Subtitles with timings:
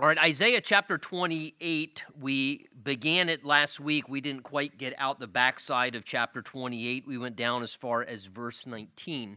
[0.00, 4.08] All right, Isaiah chapter 28, we began it last week.
[4.08, 7.06] We didn't quite get out the backside of chapter 28.
[7.06, 9.36] We went down as far as verse 19.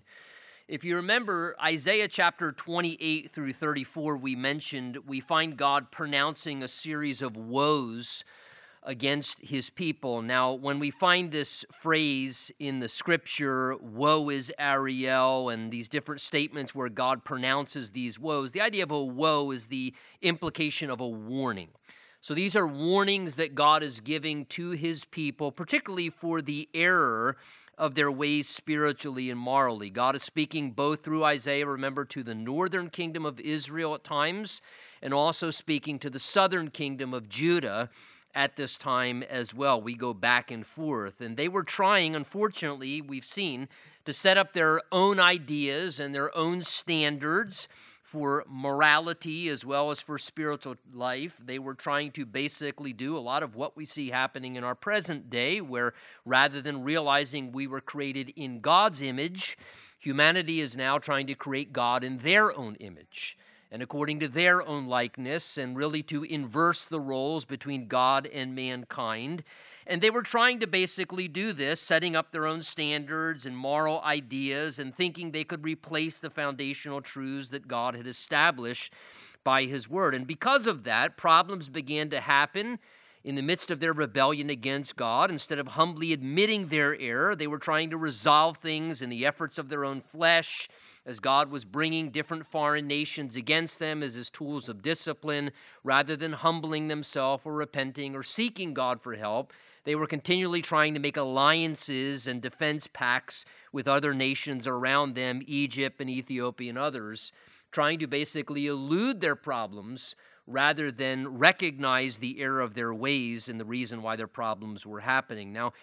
[0.70, 6.70] If you remember Isaiah chapter 28 through 34, we mentioned we find God pronouncing a
[6.70, 8.24] series of woes
[8.86, 10.22] against his people.
[10.22, 16.22] Now, when we find this phrase in the scripture, woe is Ariel, and these different
[16.22, 21.00] statements where God pronounces these woes, the idea of a woe is the implication of
[21.00, 21.70] a warning.
[22.20, 27.38] So these are warnings that God is giving to his people, particularly for the error
[27.78, 29.90] of their ways spiritually and morally.
[29.90, 34.62] God is speaking both through Isaiah, remember, to the northern kingdom of Israel at times,
[35.02, 37.90] and also speaking to the southern kingdom of Judah
[38.36, 39.82] at this time as well.
[39.82, 41.22] We go back and forth.
[41.22, 43.68] And they were trying, unfortunately, we've seen,
[44.06, 47.68] to set up their own ideas and their own standards
[48.02, 51.40] for morality as well as for spiritual life.
[51.44, 54.76] They were trying to basically do a lot of what we see happening in our
[54.76, 55.94] present day, where
[56.26, 59.58] rather than realizing we were created in God's image,
[59.98, 63.38] humanity is now trying to create God in their own image
[63.74, 68.54] and according to their own likeness, and really to inverse the roles between God and
[68.54, 69.44] mankind.
[69.88, 74.00] And they were trying to basically do this, setting up their own standards and moral
[74.02, 78.94] ideas and thinking they could replace the foundational truths that God had established
[79.44, 80.14] by His Word.
[80.14, 82.78] And because of that, problems began to happen
[83.24, 85.32] in the midst of their rebellion against God.
[85.32, 89.58] Instead of humbly admitting their error, they were trying to resolve things in the efforts
[89.58, 90.70] of their own flesh
[91.06, 95.52] as God was bringing different foreign nations against them as his tools of discipline,
[95.84, 99.52] rather than humbling themselves or repenting or seeking God for help.
[99.84, 105.42] They were continually trying to make alliances and defense pacts with other nations around them,
[105.46, 107.34] Egypt and Ethiopia and others,
[107.72, 113.60] trying to basically elude their problems rather than recognize the error of their ways and
[113.60, 115.54] the reason why their problems were happening.
[115.54, 115.74] Now,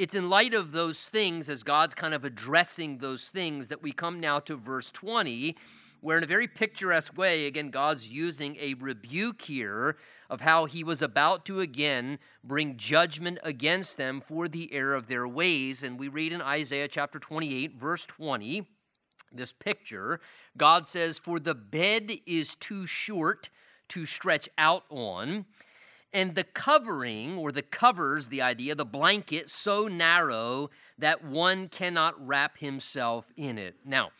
[0.00, 3.92] it's in light of those things, as God's kind of addressing those things, that we
[3.92, 5.54] come now to verse 20,
[6.00, 9.98] where in a very picturesque way, again, God's using a rebuke here
[10.30, 15.06] of how he was about to again bring judgment against them for the error of
[15.06, 15.82] their ways.
[15.82, 18.66] And we read in Isaiah chapter 28, verse 20,
[19.30, 20.18] this picture
[20.56, 23.50] God says, For the bed is too short
[23.88, 25.44] to stretch out on
[26.12, 32.14] and the covering or the covers, the idea, the blanket, so narrow that one cannot
[32.26, 33.76] wrap himself in it.
[33.84, 34.10] Now,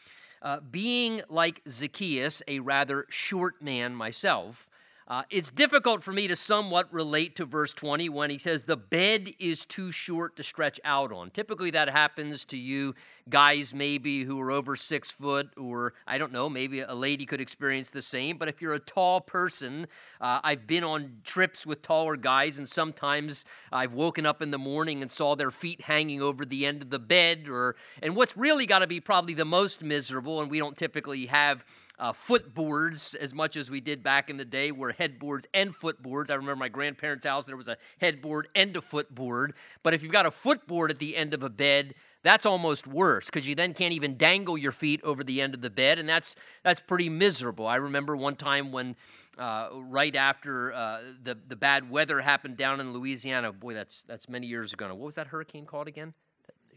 [0.42, 4.68] uh, being like Zacchaeus, a rather short man myself,
[5.08, 8.76] uh, it's difficult for me to somewhat relate to verse 20 when he says, The
[8.76, 11.30] bed is too short to stretch out on.
[11.30, 12.94] Typically, that happens to you
[13.28, 17.40] guys, maybe who are over six foot, or I don't know, maybe a lady could
[17.40, 18.38] experience the same.
[18.38, 19.88] But if you're a tall person,
[20.20, 24.58] uh, I've been on trips with taller guys, and sometimes I've woken up in the
[24.58, 27.48] morning and saw their feet hanging over the end of the bed.
[27.48, 31.26] Or, and what's really got to be probably the most miserable, and we don't typically
[31.26, 31.64] have
[32.00, 36.30] uh, footboards as much as we did back in the day, were headboards and footboards.
[36.30, 39.52] I remember my grandparents' house, there was a headboard and a footboard.
[39.82, 43.26] But if you've got a footboard at the end of a bed, that's almost worse
[43.26, 46.08] because you then can't even dangle your feet over the end of the bed, and
[46.08, 46.34] that's
[46.64, 47.66] that's pretty miserable.
[47.66, 48.96] I remember one time when.
[49.38, 54.28] Uh, right after uh, the the bad weather happened down in Louisiana, boy, that's that's
[54.28, 54.88] many years ago.
[54.88, 56.12] Now, what was that hurricane called again?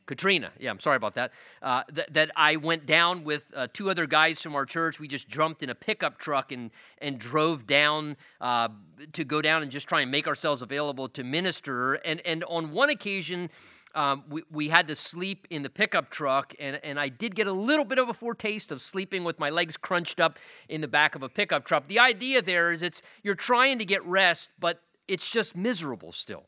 [0.05, 0.51] Katrina.
[0.59, 1.31] Yeah, I'm sorry about that.
[1.61, 4.99] Uh, th- that I went down with uh, two other guys from our church.
[4.99, 8.69] We just jumped in a pickup truck and and drove down uh,
[9.13, 11.95] to go down and just try and make ourselves available to minister.
[11.95, 13.49] And and on one occasion.
[13.95, 17.45] Um, we, we had to sleep in the pickup truck, and, and I did get
[17.45, 20.87] a little bit of a foretaste of sleeping with my legs crunched up in the
[20.87, 21.87] back of a pickup truck.
[21.87, 26.45] The idea there is it's you're trying to get rest, but it's just miserable still.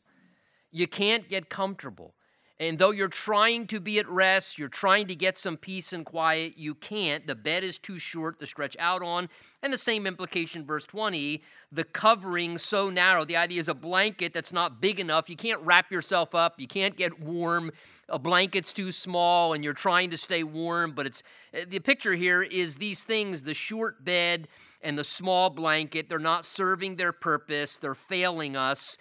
[0.72, 2.15] You can't get comfortable.
[2.58, 6.06] And though you're trying to be at rest, you're trying to get some peace and
[6.06, 7.26] quiet, you can't.
[7.26, 9.28] The bed is too short to stretch out on.
[9.62, 13.26] And the same implication, verse 20, the covering so narrow.
[13.26, 15.28] The idea is a blanket that's not big enough.
[15.28, 17.72] You can't wrap yourself up, you can't get warm.
[18.08, 20.92] A blanket's too small, and you're trying to stay warm.
[20.92, 21.22] But it's
[21.52, 24.48] eh, the picture here is these things the short bed
[24.80, 28.96] and the small blanket, they're not serving their purpose, they're failing us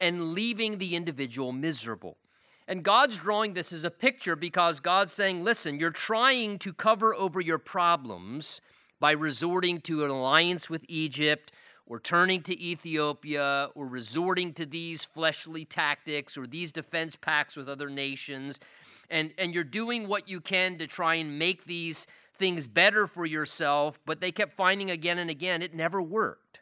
[0.00, 2.18] and leaving the individual miserable.
[2.68, 7.14] And God's drawing this as a picture because God's saying, listen, you're trying to cover
[7.14, 8.60] over your problems
[9.00, 11.50] by resorting to an alliance with Egypt
[11.86, 17.70] or turning to Ethiopia or resorting to these fleshly tactics or these defense pacts with
[17.70, 18.60] other nations.
[19.08, 22.06] And, and you're doing what you can to try and make these
[22.36, 26.60] things better for yourself, but they kept finding again and again it never worked.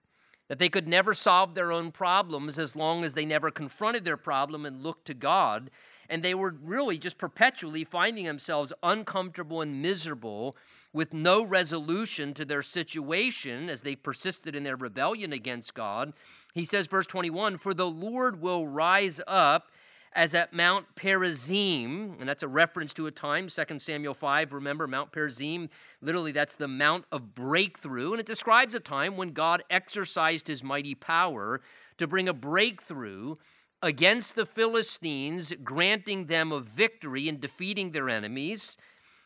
[0.49, 4.17] that they could never solve their own problems as long as they never confronted their
[4.17, 5.71] problem and looked to God.
[6.09, 10.57] And they were really just perpetually finding themselves uncomfortable and miserable
[10.93, 16.13] with no resolution to their situation as they persisted in their rebellion against God.
[16.55, 19.71] He says, verse 21 For the Lord will rise up
[20.17, 24.87] as at Mount Perazim, and that's a reference to a time, 2 Samuel 5, remember
[24.87, 25.69] Mount Perazim,
[26.01, 30.63] literally that's the Mount of Breakthrough, and it describes a time when God exercised his
[30.63, 31.61] mighty power
[31.99, 33.37] to bring a breakthrough
[33.83, 38.77] against the Philistines, granting them a victory and defeating their enemies.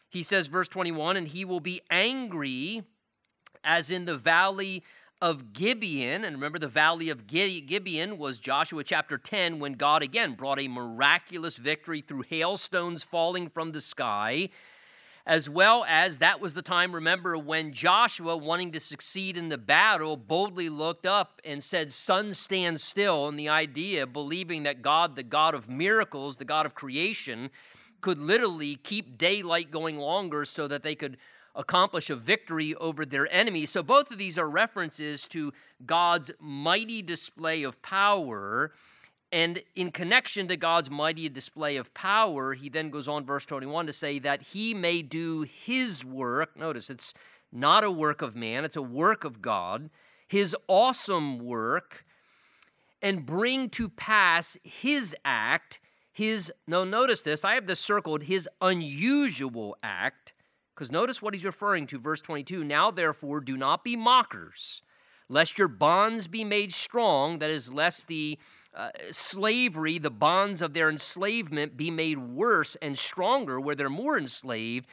[0.08, 2.82] He says, verse 21, and he will be angry
[3.62, 4.82] as in the valley
[5.23, 10.35] of Gibeon, and remember the valley of Gibeon was Joshua chapter 10 when God again
[10.35, 14.49] brought a miraculous victory through hailstones falling from the sky,
[15.31, 19.56] as well as that was the time, remember, when Joshua, wanting to succeed in the
[19.56, 23.29] battle, boldly looked up and said, Sun, stand still.
[23.29, 27.50] And the idea, believing that God, the God of miracles, the God of creation,
[28.00, 31.17] could literally keep daylight going longer so that they could
[31.55, 33.71] accomplish a victory over their enemies.
[33.71, 35.53] So both of these are references to
[35.87, 38.73] God's mighty display of power.
[39.32, 43.87] And in connection to God's mighty display of power, he then goes on, verse 21,
[43.87, 46.56] to say that he may do his work.
[46.56, 47.15] Notice it's
[47.53, 49.91] not a work of man, it's a work of God,
[50.27, 52.05] his awesome work,
[53.00, 55.81] and bring to pass his act,
[56.12, 60.32] his, no, notice this, I have this circled, his unusual act
[60.81, 64.81] because notice what he's referring to, verse 22 Now therefore do not be mockers,
[65.29, 68.38] lest your bonds be made strong, that is, lest the
[68.75, 74.17] uh, slavery, the bonds of their enslavement, be made worse and stronger where they're more
[74.17, 74.87] enslaved.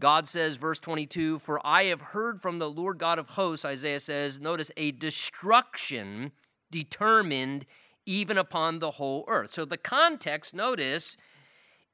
[0.00, 4.00] God says, verse 22, For I have heard from the Lord God of hosts, Isaiah
[4.00, 6.32] says, notice, a destruction
[6.70, 7.64] determined
[8.04, 9.52] even upon the whole earth.
[9.52, 11.16] So the context, notice,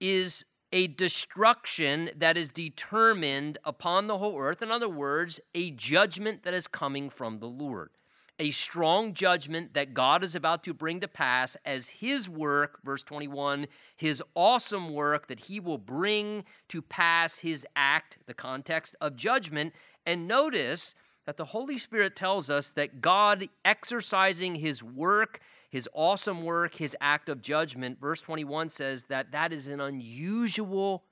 [0.01, 4.63] is a destruction that is determined upon the whole earth.
[4.63, 7.91] In other words, a judgment that is coming from the Lord.
[8.41, 13.05] A strong judgment that God is about to bring to pass as His work, verse
[13.05, 13.67] 21,
[13.97, 19.75] His awesome work that He will bring to pass His act, the context of judgment.
[20.05, 20.97] And notice
[21.27, 25.41] that the Holy Spirit tells us that God exercising His work
[25.71, 31.05] his awesome work, his act of judgment, verse 21 says that that is an unusual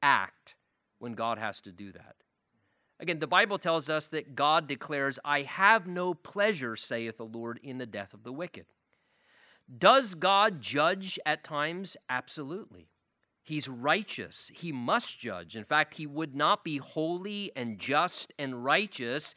[0.00, 0.54] act
[1.00, 2.14] when God has to do that.
[2.98, 7.60] Again, the Bible tells us that God declares, I have no pleasure, saith the Lord,
[7.62, 8.66] in the death of the wicked.
[9.78, 11.96] Does God judge at times?
[12.08, 12.88] Absolutely.
[13.42, 14.50] He's righteous.
[14.54, 15.56] He must judge.
[15.56, 19.34] In fact, he would not be holy and just and righteous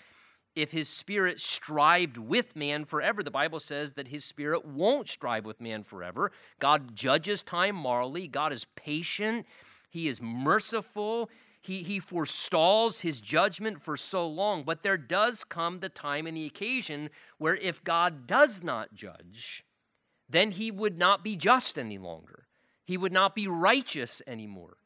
[0.55, 3.21] if his spirit strived with man forever.
[3.23, 6.31] The Bible says that his spirit won't strive with man forever.
[6.59, 9.45] God judges time morally, God is patient,
[9.89, 11.29] he is merciful.
[11.61, 16.37] He, he forestalls his judgment for so long, but there does come the time and
[16.37, 19.63] the occasion where if God does not judge,
[20.29, 22.47] then he would not be just any longer.
[22.85, 24.77] He would not be righteous anymore.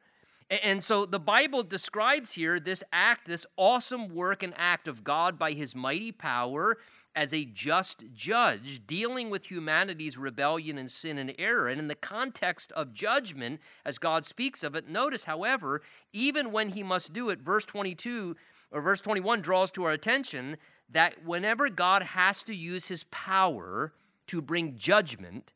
[0.49, 5.39] And so the Bible describes here this act, this awesome work and act of God
[5.39, 6.77] by his mighty power
[7.15, 11.67] as a just judge, dealing with humanity's rebellion and sin and error.
[11.67, 16.69] And in the context of judgment, as God speaks of it, notice, however, even when
[16.69, 18.35] he must do it, verse 22
[18.71, 20.57] or verse 21 draws to our attention
[20.89, 23.93] that whenever God has to use his power
[24.27, 25.53] to bring judgment,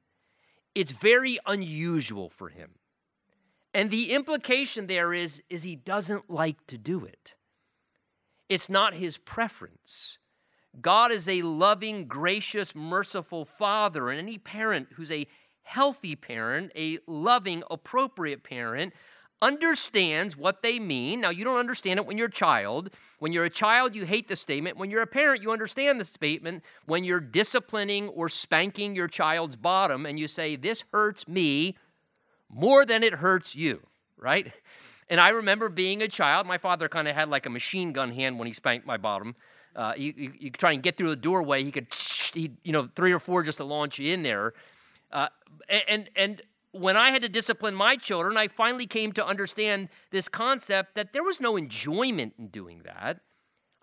[0.75, 2.71] it's very unusual for him.
[3.73, 7.33] And the implication there is, is he doesn't like to do it.
[8.49, 10.19] It's not his preference.
[10.81, 15.27] God is a loving, gracious, merciful father, and any parent who's a
[15.63, 18.93] healthy parent, a loving, appropriate parent,
[19.41, 21.21] understands what they mean.
[21.21, 22.89] Now, you don't understand it when you're a child.
[23.19, 24.77] When you're a child, you hate the statement.
[24.77, 26.63] When you're a parent, you understand the statement.
[26.85, 31.75] When you're disciplining or spanking your child's bottom and you say, This hurts me,
[32.49, 33.81] more than it hurts you,
[34.17, 34.51] right?
[35.09, 38.11] And I remember being a child, my father kind of had like a machine gun
[38.11, 39.35] hand when he spanked my bottom.
[39.77, 41.87] Uh, you, you, you try and get through the doorway, he could,
[42.33, 44.53] he, you know, three or four just to launch you in there.
[45.11, 45.27] Uh,
[45.87, 46.41] and, and
[46.71, 51.13] when I had to discipline my children, I finally came to understand this concept that
[51.13, 53.21] there was no enjoyment in doing that.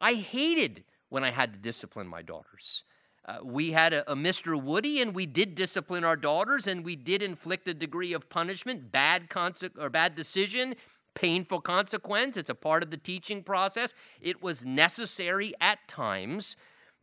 [0.00, 2.82] I hated when I had to discipline my daughters.
[3.26, 4.60] Uh, we had a, a, Mr.
[4.60, 8.92] Woody, and we did discipline our daughters, and we did inflict a degree of punishment,
[8.92, 10.74] bad conse- or bad decision,
[11.14, 12.36] painful consequence.
[12.36, 13.94] It's a part of the teaching process.
[14.20, 16.56] It was necessary at times,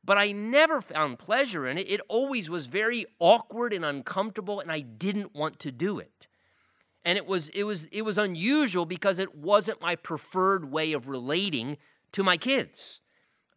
[0.03, 1.89] but I never found pleasure in it.
[1.89, 6.27] It always was very awkward and uncomfortable, and I didn't want to do it.
[7.03, 11.07] And it was, it was, it was unusual because it wasn't my preferred way of
[11.07, 11.77] relating
[12.11, 13.01] to my kids.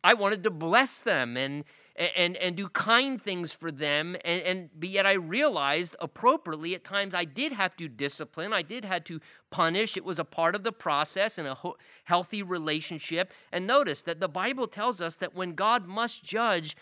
[0.02, 1.64] I wanted to bless them and,
[1.96, 4.16] and, and do kind things for them.
[4.24, 8.62] And, and but yet I realized appropriately at times I did have to discipline, I
[8.62, 9.20] did have to
[9.50, 9.96] punish.
[9.96, 13.32] It was a part of the process in a ho- healthy relationship.
[13.52, 16.76] And notice that the Bible tells us that when God must judge,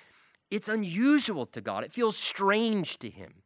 [0.51, 3.43] it's unusual to God, it feels strange to him.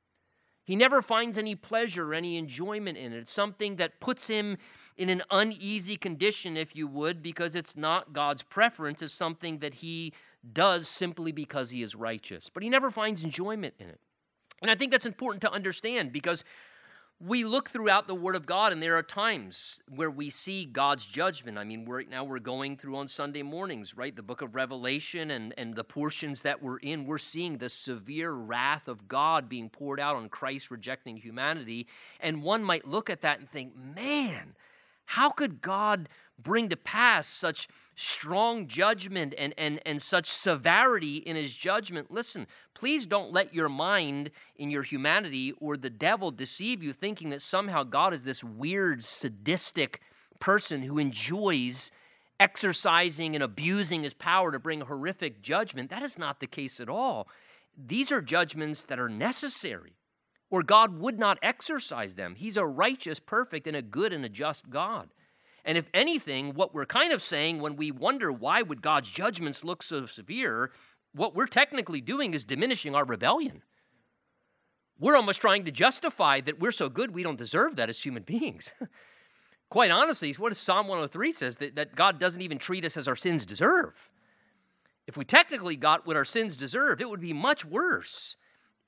[0.65, 3.19] He never finds any pleasure or any enjoyment in it.
[3.19, 4.59] It's something that puts him
[4.97, 9.01] in an uneasy condition, if you would, because it's not God's preference.
[9.01, 10.13] It's something that he
[10.53, 12.51] does simply because he is righteous.
[12.53, 14.01] But he never finds enjoyment in it.
[14.63, 16.45] And I think that's important to understand because
[17.19, 21.07] we look throughout the Word of God, and there are times where we see God's
[21.07, 21.57] judgment.
[21.57, 24.15] I mean, right now we're going through on Sunday mornings, right?
[24.15, 28.33] The book of Revelation and, and the portions that we're in, we're seeing the severe
[28.33, 31.87] wrath of God being poured out on Christ rejecting humanity.
[32.21, 34.55] And one might look at that and think, man,
[35.07, 41.35] how could God bring to pass such strong judgment and, and, and such severity in
[41.35, 42.11] his judgment.
[42.11, 47.31] Listen, please don't let your mind in your humanity or the devil deceive you, thinking
[47.31, 50.01] that somehow God is this weird, sadistic
[50.39, 51.91] person who enjoys
[52.39, 55.89] exercising and abusing his power to bring horrific judgment.
[55.89, 57.29] That is not the case at all.
[57.77, 59.95] These are judgments that are necessary,
[60.51, 62.35] or God would not exercise them.
[62.35, 65.09] He's a righteous, perfect, and a good and a just God.
[65.67, 69.65] And if anything, what we're kind of saying when we wonder why would God's judgments
[69.65, 70.71] look so severe,
[71.13, 73.63] what we're technically doing is diminishing our rebellion.
[74.99, 78.23] We're almost trying to justify that we're so good we don't deserve that as human
[78.27, 78.71] beings.
[79.69, 83.09] Quite honestly, what does Psalm 103 says that, that God doesn't even treat us as
[83.09, 84.09] our sins deserve.
[85.09, 88.37] If we technically got what our sins deserved, it would be much worse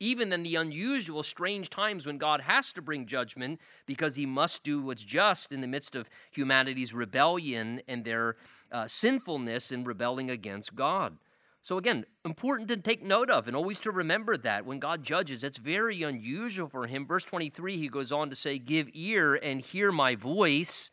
[0.01, 4.63] even than the unusual, strange times when God has to bring judgment because he must
[4.63, 8.37] do what's just in the midst of humanity's rebellion and their
[8.71, 11.17] uh, sinfulness in rebelling against God.
[11.63, 15.43] So, again, important to take note of and always to remember that when God judges,
[15.45, 17.07] it's very unusual for him.
[17.07, 20.91] Verse 23, he goes on to say, Give ear and hear my voice,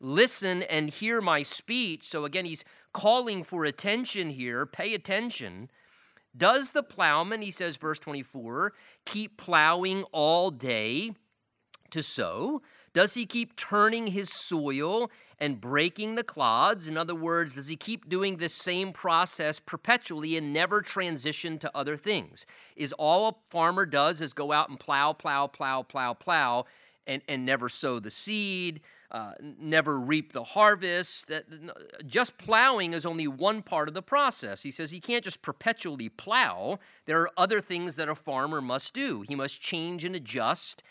[0.00, 2.04] listen and hear my speech.
[2.04, 4.66] So, again, he's calling for attention here.
[4.66, 5.70] Pay attention.
[6.36, 8.72] Does the plowman, he says, verse 24,
[9.04, 11.12] keep plowing all day
[11.90, 12.62] to sow?
[12.92, 16.88] Does he keep turning his soil and breaking the clods?
[16.88, 21.76] In other words, does he keep doing this same process perpetually and never transition to
[21.76, 22.46] other things?
[22.76, 26.64] Is all a farmer does is go out and plow, plow, plow, plow, plow,
[27.06, 28.80] and, and never sow the seed?
[29.10, 31.26] Uh, never reap the harvest.
[31.28, 31.44] That,
[32.06, 34.62] just plowing is only one part of the process.
[34.62, 36.78] He says he can't just perpetually plow.
[37.06, 39.22] There are other things that a farmer must do.
[39.22, 40.82] He must change and adjust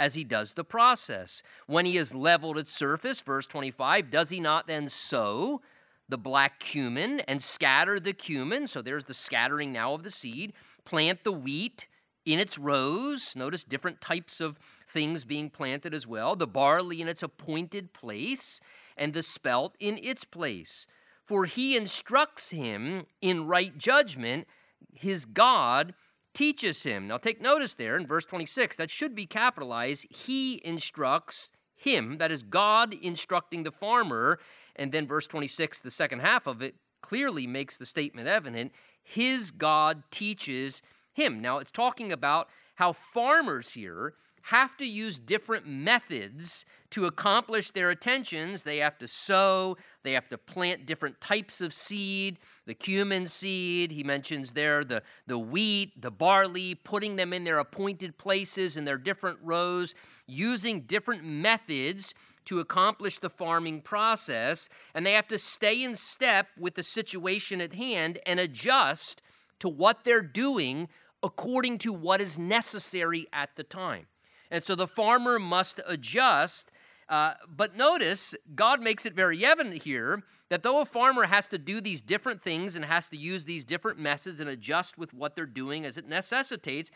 [0.00, 1.42] as he does the process.
[1.66, 5.60] When he has leveled its surface, verse 25, does he not then sow
[6.08, 8.66] the black cumin and scatter the cumin?
[8.66, 10.52] So there's the scattering now of the seed.
[10.84, 11.86] Plant the wheat
[12.24, 13.34] in its rows.
[13.36, 18.60] Notice different types of things being planted as well the barley in its appointed place,
[18.96, 20.86] and the spelt in its place.
[21.24, 24.46] For he instructs him in right judgment,
[24.92, 25.94] his God
[26.32, 27.06] teaches him.
[27.06, 30.06] Now take notice there in verse 26, that should be capitalized.
[30.10, 34.40] He instructs him, that is God instructing the farmer.
[34.74, 38.72] And then verse 26, the second half of it, clearly makes the statement evident.
[39.02, 41.40] His God teaches him.
[41.40, 44.14] Now it's talking about how farmers here
[44.48, 48.62] have to use different methods to accomplish their attentions.
[48.62, 53.92] They have to sow, they have to plant different types of seed, the cumin seed,
[53.92, 58.86] he mentions there the, the wheat, the barley, putting them in their appointed places in
[58.86, 59.94] their different rows,
[60.26, 62.14] using different methods
[62.46, 64.70] to accomplish the farming process.
[64.94, 69.20] And they have to stay in step with the situation at hand and adjust
[69.58, 70.88] to what they're doing
[71.22, 74.06] according to what is necessary at the time.
[74.50, 76.70] And so the farmer must adjust.
[77.08, 81.58] Uh, but notice, God makes it very evident here that though a farmer has to
[81.58, 85.34] do these different things and has to use these different methods and adjust with what
[85.34, 86.90] they're doing as it necessitates,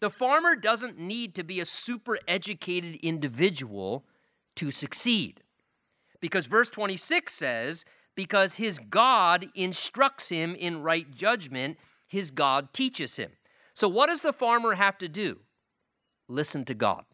[0.00, 4.04] the farmer doesn't need to be a super educated individual
[4.56, 5.42] to succeed.
[6.20, 7.84] Because verse 26 says,
[8.14, 13.30] because his God instructs him in right judgment, his God teaches him.
[13.74, 15.38] So, what does the farmer have to do?
[16.28, 17.04] Listen to God.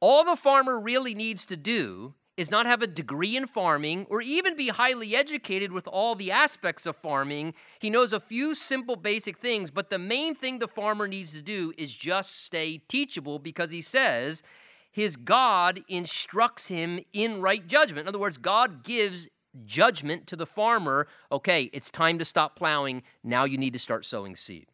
[0.00, 4.22] All the farmer really needs to do is not have a degree in farming or
[4.22, 7.52] even be highly educated with all the aspects of farming.
[7.80, 11.42] He knows a few simple basic things, but the main thing the farmer needs to
[11.42, 14.44] do is just stay teachable because he says
[14.92, 18.04] his God instructs him in right judgment.
[18.04, 19.26] In other words, God gives
[19.64, 21.08] judgment to the farmer.
[21.32, 23.02] Okay, it's time to stop plowing.
[23.24, 24.68] Now you need to start sowing seed.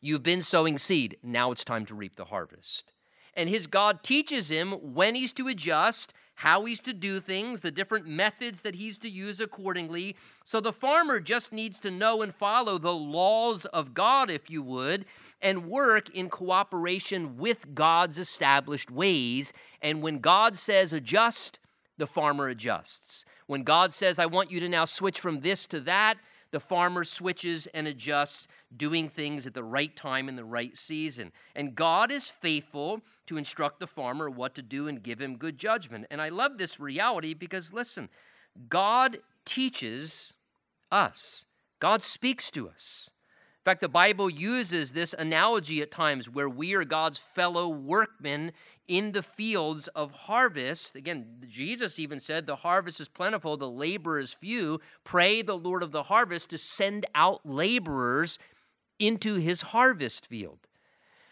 [0.00, 1.16] You've been sowing seed.
[1.22, 2.92] Now it's time to reap the harvest.
[3.34, 7.70] And his God teaches him when he's to adjust how he's to do things, the
[7.70, 10.16] different methods that he's to use accordingly.
[10.42, 14.62] So the farmer just needs to know and follow the laws of God, if you
[14.62, 15.04] would,
[15.42, 19.52] and work in cooperation with God's established ways.
[19.82, 21.60] And when God says adjust,
[21.98, 23.26] the farmer adjusts.
[23.46, 26.16] When God says, I want you to now switch from this to that,
[26.50, 31.32] the farmer switches and adjusts, doing things at the right time in the right season.
[31.54, 35.58] And God is faithful to instruct the farmer what to do and give him good
[35.58, 36.06] judgment.
[36.10, 38.08] And I love this reality because, listen,
[38.68, 40.34] God teaches
[40.90, 41.44] us,
[41.78, 43.10] God speaks to us.
[43.70, 48.50] Fact, the Bible uses this analogy at times where we are God's fellow workmen
[48.88, 50.96] in the fields of harvest.
[50.96, 54.80] Again, Jesus even said, The harvest is plentiful, the labor is few.
[55.04, 58.40] Pray the Lord of the harvest to send out laborers
[58.98, 60.66] into his harvest field.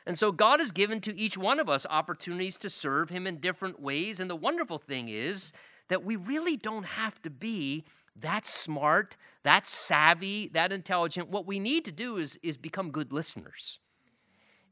[0.07, 3.39] And so God has given to each one of us opportunities to serve him in
[3.39, 4.21] different ways.
[4.21, 5.53] And the wonderful thing is
[5.89, 7.85] that we really don't have to be
[8.21, 11.29] that smart, that savvy, that intelligent.
[11.29, 13.79] What we need to do is, is become good listeners.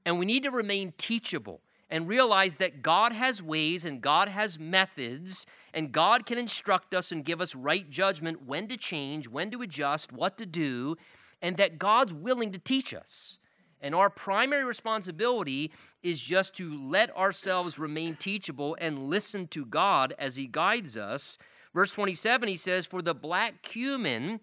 [0.04, 4.58] And we need to remain teachable and realize that God has ways and God has
[4.58, 9.50] methods, and God can instruct us and give us right judgment when to change, when
[9.52, 10.96] to adjust, what to do,
[11.40, 13.38] and that God's willing to teach us.
[13.80, 15.70] And our primary responsibility
[16.02, 21.38] is just to let ourselves remain teachable and listen to God as He guides us
[21.76, 24.40] Verse 27, he says, For the black cumin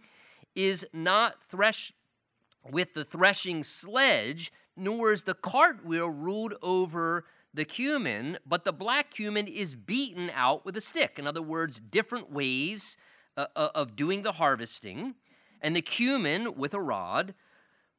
[0.55, 1.93] is not threshed
[2.69, 9.09] with the threshing sledge, nor is the cartwheel ruled over the cumin, but the black
[9.09, 11.17] cumin is beaten out with a stick.
[11.17, 12.97] In other words, different ways
[13.35, 15.15] uh, uh of doing the harvesting.
[15.59, 17.33] And the cumin with a rod.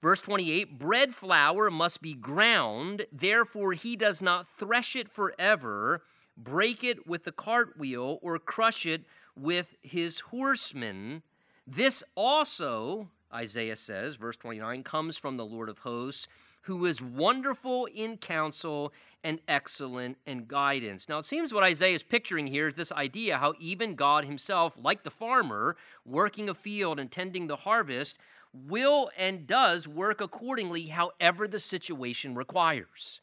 [0.01, 6.03] Verse 28 bread flour must be ground, therefore he does not thresh it forever,
[6.37, 9.03] break it with the cartwheel, or crush it
[9.37, 11.23] with his horsemen.
[11.67, 16.29] This also, Isaiah says, verse 29, comes from the Lord of hosts,
[16.63, 18.93] who is wonderful in counsel
[19.23, 21.09] and excellent in guidance.
[21.09, 24.79] Now, it seems what Isaiah is picturing here is this idea how even God himself,
[24.81, 28.17] like the farmer working a field and tending the harvest,
[28.53, 33.21] will and does work accordingly however the situation requires.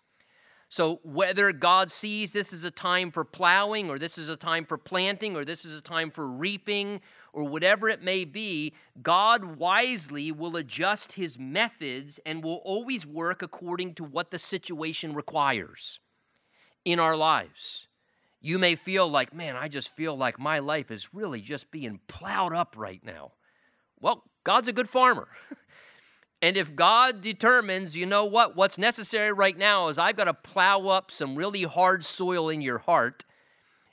[0.71, 4.63] So, whether God sees this as a time for plowing, or this is a time
[4.63, 7.01] for planting, or this is a time for reaping,
[7.33, 8.71] or whatever it may be,
[9.03, 15.13] God wisely will adjust his methods and will always work according to what the situation
[15.13, 15.99] requires
[16.85, 17.87] in our lives.
[18.39, 21.99] You may feel like, man, I just feel like my life is really just being
[22.07, 23.33] plowed up right now.
[23.99, 25.27] Well, God's a good farmer.
[26.41, 30.33] And if God determines, you know what, what's necessary right now is I've got to
[30.33, 33.25] plow up some really hard soil in your heart,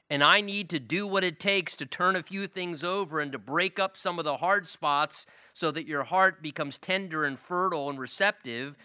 [0.08, 3.30] and I need to do what it takes to turn a few things over and
[3.32, 7.38] to break up some of the hard spots so that your heart becomes tender and
[7.38, 8.78] fertile and receptive,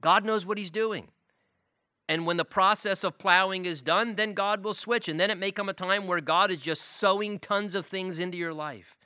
[0.00, 1.08] God knows what He's doing.
[2.08, 5.08] And when the process of plowing is done, then God will switch.
[5.08, 8.18] And then it may come a time where God is just sowing tons of things
[8.18, 8.96] into your life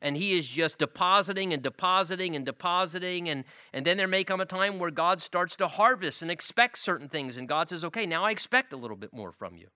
[0.00, 4.40] and he is just depositing and depositing and depositing and and then there may come
[4.40, 8.06] a time where god starts to harvest and expect certain things and god says okay
[8.06, 9.68] now i expect a little bit more from you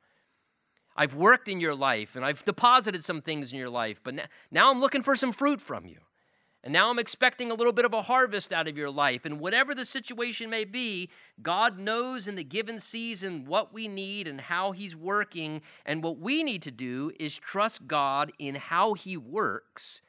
[0.97, 4.25] i've worked in your life and i've deposited some things in your life but now,
[4.51, 5.99] now i'm looking for some fruit from you
[6.65, 9.25] and now I'm expecting a little bit of a harvest out of your life.
[9.25, 11.11] And whatever the situation may be,
[11.43, 15.63] God knows in the given season what we need and how He's working.
[15.85, 20.03] And what we need to do is trust God in how He works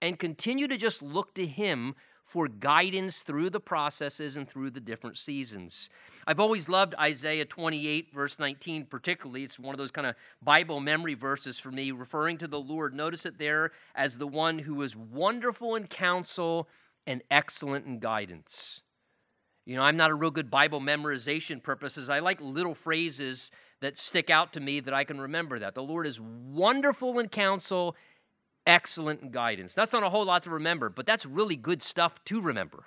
[0.00, 4.80] and continue to just look to Him for guidance through the processes and through the
[4.80, 5.88] different seasons.
[6.26, 9.44] I've always loved Isaiah 28, verse 19, particularly.
[9.44, 12.94] It's one of those kind of Bible memory verses for me, referring to the Lord.
[12.94, 16.68] Notice it there as the one who is wonderful in counsel
[17.06, 18.82] and excellent in guidance.
[19.64, 22.10] You know, I'm not a real good Bible memorization purposes.
[22.10, 25.74] I like little phrases that stick out to me that I can remember that.
[25.74, 27.96] The Lord is wonderful in counsel
[28.68, 29.74] excellent guidance.
[29.74, 32.84] That's not a whole lot to remember, but that's really good stuff to remember.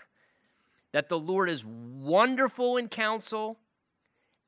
[0.94, 3.58] That the Lord is wonderful in counsel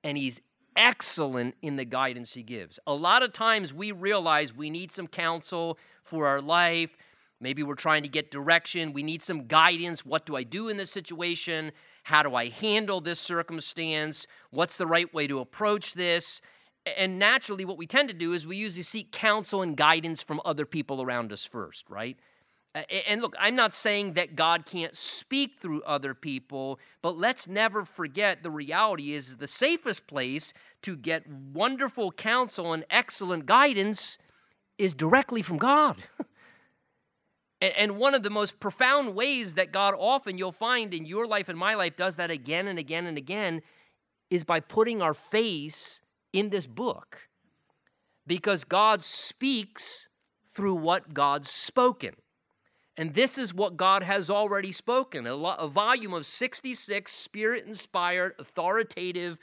[0.04, 0.42] and he's
[0.76, 2.80] excellent in the guidance he gives.
[2.86, 6.96] A lot of times we realize we need some counsel for our life.
[7.40, 8.94] Maybe we're trying to get direction.
[8.94, 10.06] We need some guidance.
[10.06, 11.72] What do I do in this situation?
[12.04, 14.28] How do I handle this circumstance?
[14.52, 16.42] What's the right way to approach this?
[16.86, 20.42] And naturally, what we tend to do is we usually seek counsel and guidance from
[20.44, 22.18] other people around us first, right?
[23.08, 27.86] And look, I'm not saying that God can't speak through other people, but let's never
[27.86, 34.18] forget the reality is the safest place to get wonderful counsel and excellent guidance
[34.80, 35.98] is directly from God.
[37.62, 41.48] and one of the most profound ways that God often you'll find in your life
[41.50, 43.62] and my life does that again and again and again
[44.32, 46.02] is by putting our face
[46.34, 47.30] in this book.
[48.28, 50.10] Because God speaks
[50.54, 52.16] through what God's spoken.
[52.96, 58.34] And this is what God has already spoken a, a volume of 66 spirit inspired,
[58.38, 59.40] authoritative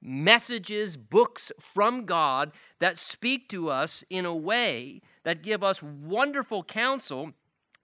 [0.00, 6.62] messages, books from God that speak to us in a way that give us wonderful
[6.62, 7.32] counsel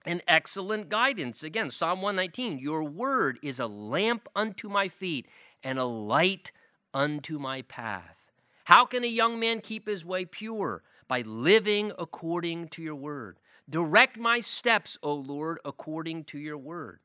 [0.05, 1.43] and excellent guidance.
[1.43, 5.27] Again, Psalm 119 Your word is a lamp unto my feet
[5.63, 6.51] and a light
[6.93, 8.20] unto my path.
[8.65, 10.83] How can a young man keep his way pure?
[11.07, 13.37] By living according to your word.
[13.69, 16.99] Direct my steps, O Lord, according to your word.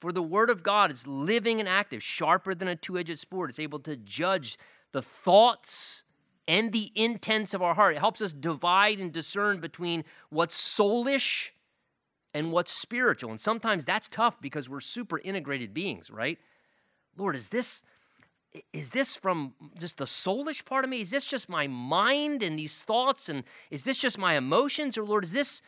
[0.00, 3.50] For the word of God is living and active, sharper than a two edged sword.
[3.50, 4.58] It's able to judge
[4.92, 6.04] the thoughts
[6.48, 7.96] and the intents of our heart.
[7.96, 11.50] It helps us divide and discern between what's soulish
[12.32, 13.30] and what's spiritual.
[13.30, 16.38] And sometimes that's tough because we're super integrated beings, right?
[17.16, 17.82] Lord, is this
[18.72, 21.00] is this from just the soulish part of me?
[21.00, 25.04] Is this just my mind and these thoughts and is this just my emotions or
[25.04, 25.62] Lord, is this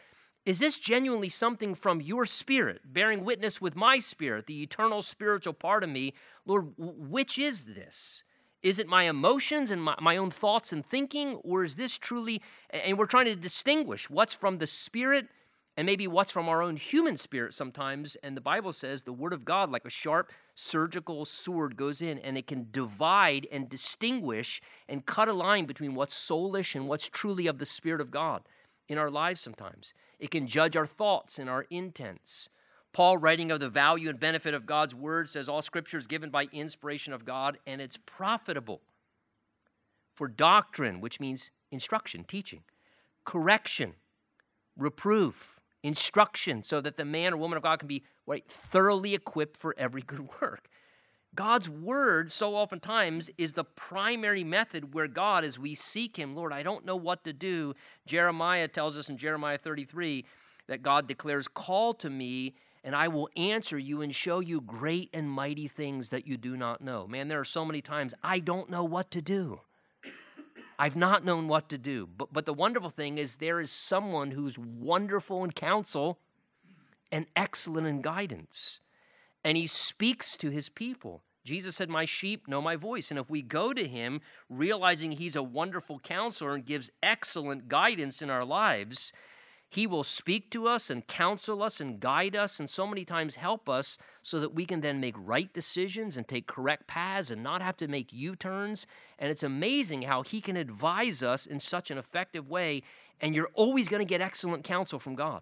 [0.45, 5.53] is this genuinely something from your spirit, bearing witness with my spirit, the eternal spiritual
[5.53, 6.14] part of me?
[6.45, 8.25] Lord, which is this?
[8.61, 12.42] Is it my emotions and my, my own thoughts and thinking, or is this truly,
[12.71, 15.29] and we're trying to distinguish what's from the spirit
[15.76, 18.16] and maybe what's from our own human spirit sometimes.
[18.22, 22.18] And the Bible says the Word of God, like a sharp surgical sword, goes in
[22.18, 27.08] and it can divide and distinguish and cut a line between what's soulish and what's
[27.08, 28.42] truly of the Spirit of God
[28.88, 29.94] in our lives sometimes.
[30.18, 32.48] It can judge our thoughts and our intents.
[32.92, 36.28] Paul, writing of the value and benefit of God's word, says all scripture is given
[36.28, 38.82] by inspiration of God and it's profitable
[40.14, 42.62] for doctrine, which means instruction, teaching,
[43.24, 43.94] correction,
[44.76, 49.57] reproof, instruction, so that the man or woman of God can be right, thoroughly equipped
[49.57, 50.68] for every good work.
[51.35, 56.53] God's word, so oftentimes, is the primary method where God, as we seek Him, Lord,
[56.53, 57.75] I don't know what to do.
[58.07, 60.27] Jeremiah tells us in Jeremiah 33
[60.66, 65.09] that God declares, Call to me, and I will answer you and show you great
[65.14, 67.07] and mighty things that you do not know.
[67.07, 69.61] Man, there are so many times I don't know what to do.
[70.83, 72.09] I've not known what to do.
[72.09, 76.18] But, but the wonderful thing is, there is someone who's wonderful in counsel
[77.12, 78.81] and excellent in guidance
[79.45, 81.23] and he speaks to his people.
[81.45, 83.11] Jesus said, My sheep know my voice.
[83.11, 88.23] And if we go to him, realizing he's a wonderful counselor and gives excellent guidance
[88.23, 89.12] in our lives,
[89.74, 93.37] he will speak to us and counsel us and guide us and so many times
[93.37, 97.42] help us so that we can then make right decisions and take correct paths and
[97.42, 98.87] not have to make U turns.
[99.18, 102.82] And it's amazing how he can advise us in such an effective way.
[103.18, 105.40] And you're always going to get excellent counsel from God.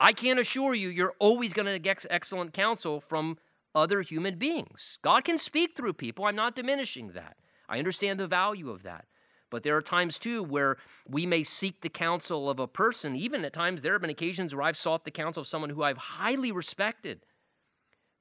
[0.00, 3.38] I can't assure you you're always going to get excellent counsel from
[3.72, 4.98] other human beings.
[5.02, 6.24] God can speak through people.
[6.24, 7.36] I'm not diminishing that.
[7.68, 9.04] I understand the value of that.
[9.50, 10.76] But there are times too where
[11.08, 13.14] we may seek the counsel of a person.
[13.14, 15.82] Even at times, there have been occasions where I've sought the counsel of someone who
[15.82, 17.24] I've highly respected.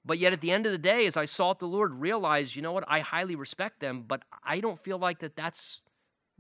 [0.06, 2.62] But yet, at the end of the day, as I sought the Lord, realized, you
[2.62, 5.82] know what, I highly respect them, but I don't feel like that that's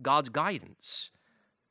[0.01, 1.09] God's guidance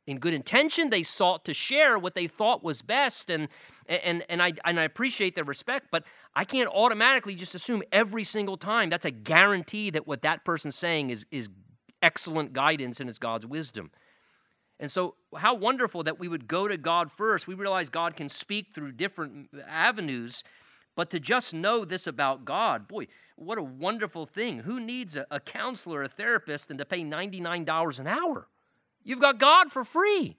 [0.07, 3.48] in good intention they sought to share what they thought was best and
[3.87, 8.24] and and I and I appreciate their respect but I can't automatically just assume every
[8.24, 11.48] single time that's a guarantee that what that person's saying is is
[12.04, 13.90] excellent guidance and it's God's wisdom.
[14.78, 17.48] And so how wonderful that we would go to God first.
[17.48, 20.44] We realize God can speak through different avenues,
[20.94, 24.60] but to just know this about God, boy, what a wonderful thing.
[24.60, 28.48] Who needs a, a counselor, a therapist, and to pay $99 an hour?
[29.02, 30.36] You've got God for free.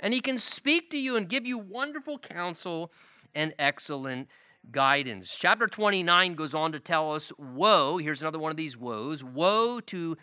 [0.00, 2.90] And He can speak to you and give you wonderful counsel
[3.34, 4.28] and excellent
[4.70, 5.36] guidance.
[5.38, 9.80] Chapter 29 goes on to tell us woe, here's another one of these woes woe
[9.80, 10.16] to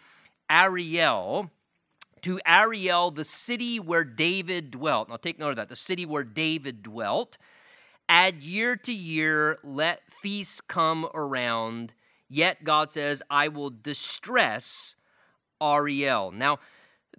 [0.51, 1.49] Ariel,
[2.21, 5.07] to Ariel, the city where David dwelt.
[5.07, 7.37] Now take note of that the city where David dwelt.
[8.09, 11.93] Add year to year, let feasts come around.
[12.27, 14.95] Yet God says, I will distress
[15.61, 16.31] Ariel.
[16.31, 16.59] Now,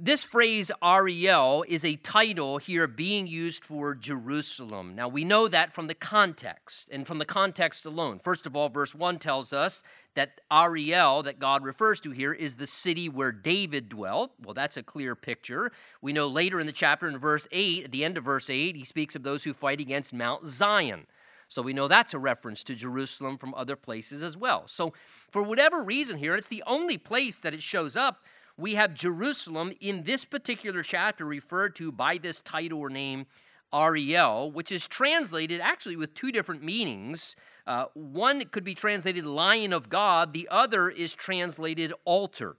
[0.04, 4.96] this phrase Ariel is a title here being used for Jerusalem.
[4.96, 8.18] Now we know that from the context and from the context alone.
[8.18, 9.84] First of all, verse 1 tells us
[10.16, 14.32] that Ariel, that God refers to here, is the city where David dwelt.
[14.44, 15.70] Well, that's a clear picture.
[16.00, 18.74] We know later in the chapter, in verse 8, at the end of verse 8,
[18.74, 21.06] he speaks of those who fight against Mount Zion.
[21.46, 24.64] So we know that's a reference to Jerusalem from other places as well.
[24.66, 24.94] So,
[25.30, 28.24] for whatever reason here, it's the only place that it shows up
[28.56, 33.26] we have Jerusalem in this particular chapter referred to by this title or name,
[33.72, 37.34] Ariel, which is translated actually with two different meanings.
[37.66, 42.56] Uh, one could be translated Lion of God, the other is translated altar.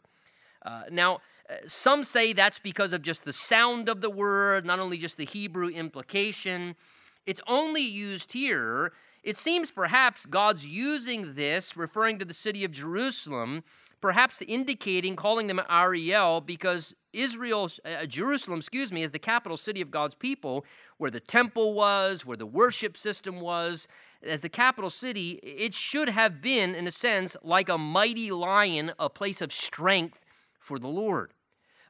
[0.65, 4.79] Uh, now, uh, some say that's because of just the sound of the word, not
[4.79, 6.75] only just the Hebrew implication.
[7.25, 8.93] It's only used here.
[9.23, 13.63] It seems perhaps God's using this, referring to the city of Jerusalem,
[14.03, 19.79] perhaps indicating calling them Ariel because Israel, uh, Jerusalem, excuse me, is the capital city
[19.79, 20.65] of God's people,
[20.97, 23.87] where the temple was, where the worship system was.
[24.21, 28.91] As the capital city, it should have been, in a sense, like a mighty lion,
[28.99, 30.19] a place of strength
[30.59, 31.31] for the Lord.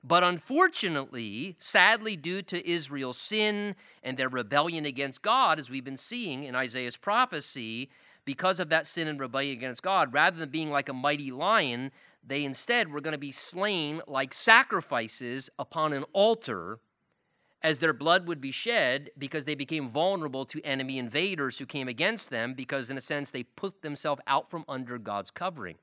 [0.03, 5.97] But unfortunately, sadly, due to Israel's sin and their rebellion against God, as we've been
[5.97, 7.89] seeing in Isaiah's prophecy,
[8.25, 11.91] because of that sin and rebellion against God, rather than being like a mighty lion,
[12.25, 16.79] they instead were going to be slain like sacrifices upon an altar
[17.61, 21.87] as their blood would be shed because they became vulnerable to enemy invaders who came
[21.87, 25.77] against them because, in a sense, they put themselves out from under God's covering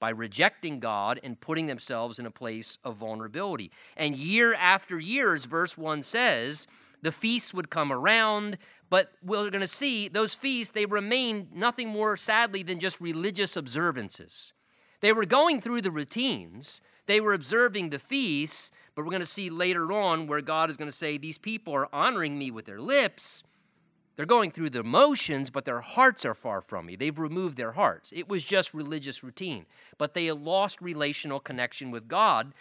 [0.00, 3.70] by rejecting God and putting themselves in a place of vulnerability.
[3.96, 6.66] And year after year, as verse 1 says,
[7.02, 8.58] the feasts would come around,
[8.90, 13.56] but we're going to see those feasts, they remain nothing more sadly than just religious
[13.56, 14.52] observances.
[15.00, 19.26] They were going through the routines, they were observing the feasts, but we're going to
[19.26, 22.66] see later on where God is going to say, These people are honoring me with
[22.66, 23.42] their lips.
[24.16, 26.96] They're going through the motions, but their hearts are far from me.
[26.96, 28.12] They've removed their hearts.
[28.12, 29.64] It was just religious routine,
[29.96, 32.52] but they lost relational connection with God.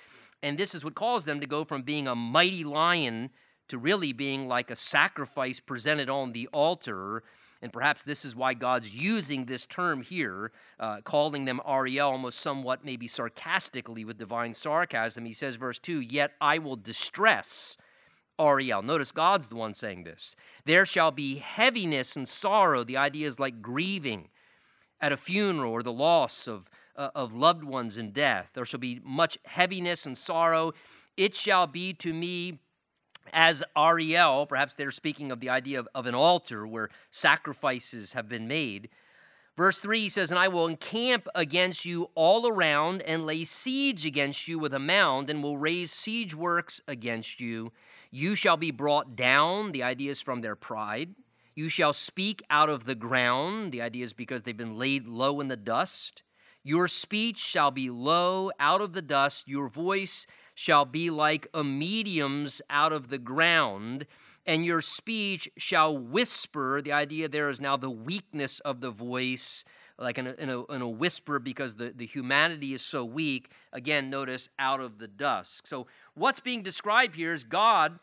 [0.43, 3.31] And this is what caused them to go from being a mighty lion
[3.67, 7.23] to really being like a sacrifice presented on the altar.
[7.61, 12.39] And perhaps this is why God's using this term here, uh, calling them Ariel almost
[12.39, 15.25] somewhat maybe sarcastically with divine sarcasm.
[15.25, 17.77] He says, verse 2 Yet I will distress
[18.39, 18.81] Ariel.
[18.83, 20.35] Notice God's the one saying this.
[20.65, 22.83] There shall be heaviness and sorrow.
[22.83, 24.29] The idea is like grieving
[25.01, 28.51] at a funeral or the loss of, uh, of loved ones in death.
[28.53, 30.73] There shall be much heaviness and sorrow.
[31.15, 32.59] It shall be to me
[33.33, 38.27] as Ariel, perhaps they're speaking of the idea of, of an altar where sacrifices have
[38.27, 38.89] been made.
[39.57, 44.05] Verse 3 he says, And I will encamp against you all around and lay siege
[44.05, 47.71] against you with a mound, and will raise siege works against you.
[48.11, 49.71] You shall be brought down.
[49.71, 51.15] The idea is from their pride.
[51.55, 53.71] You shall speak out of the ground.
[53.71, 56.21] The idea is because they've been laid low in the dust.
[56.63, 59.47] Your speech shall be low out of the dust.
[59.47, 64.07] Your voice shall be like a medium's out of the ground,
[64.43, 66.81] and your speech shall whisper.
[66.81, 69.63] The idea there is now the weakness of the voice,
[69.99, 73.51] like in a, in a, in a whisper, because the, the humanity is so weak.
[73.71, 75.67] Again, notice out of the dusk.
[75.67, 77.99] So, what's being described here is God.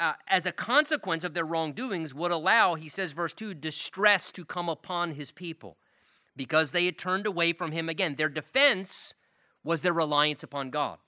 [0.00, 4.46] Uh, as a consequence of their wrongdoings, would allow, he says, verse 2, distress to
[4.46, 5.76] come upon his people
[6.36, 8.14] because they had turned away from him again.
[8.16, 9.12] Their defense
[9.62, 10.98] was their reliance upon God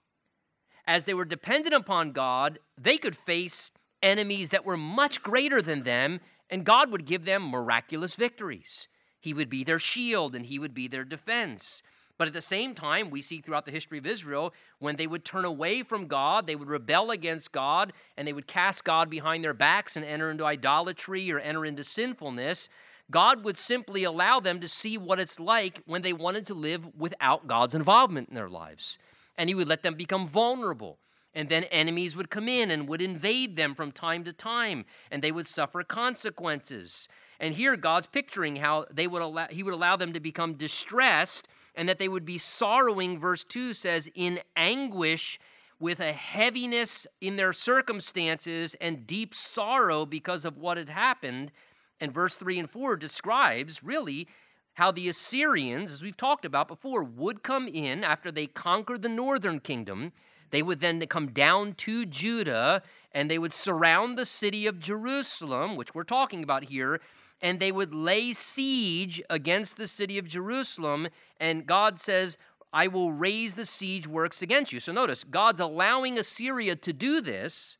[0.91, 3.71] as they were dependent upon God, they could face
[4.03, 6.19] enemies that were much greater than them,
[6.51, 8.89] and God would give them miraculous victories.
[9.21, 11.85] He would be their shield and he would be their defense.
[12.19, 15.25] But at the same time, we see throughout the history of Israel, when they would
[15.25, 19.45] turn away from God, they would rebel against God, and they would cast God behind
[19.45, 22.69] their backs and enter into idolatry or enter into sinfulness.
[23.13, 26.89] God would simply allow them to see what it's like when they wanted to live
[26.99, 28.99] without God's involvement in their lives
[29.41, 30.99] and he would let them become vulnerable.
[31.33, 35.23] And then enemies would come in and would invade them from time to time, and
[35.23, 37.09] they would suffer consequences.
[37.39, 41.49] And here God's picturing how they would allow, he would allow them to become distressed
[41.75, 45.39] and that they would be sorrowing, verse 2 says, in anguish
[45.79, 51.51] with a heaviness in their circumstances and deep sorrow because of what had happened.
[51.99, 54.29] And verse 3 and 4 describes really
[54.75, 59.09] how the Assyrians, as we've talked about before, would come in after they conquered the
[59.09, 60.13] northern kingdom.
[60.51, 65.77] They would then come down to Judah and they would surround the city of Jerusalem,
[65.77, 67.01] which we're talking about here,
[67.43, 71.09] and they would lay siege against the city of Jerusalem.
[71.39, 72.39] And God says,
[72.73, 74.81] I will raise the siege works against you.
[74.81, 77.77] So notice, God's allowing Assyria to do this,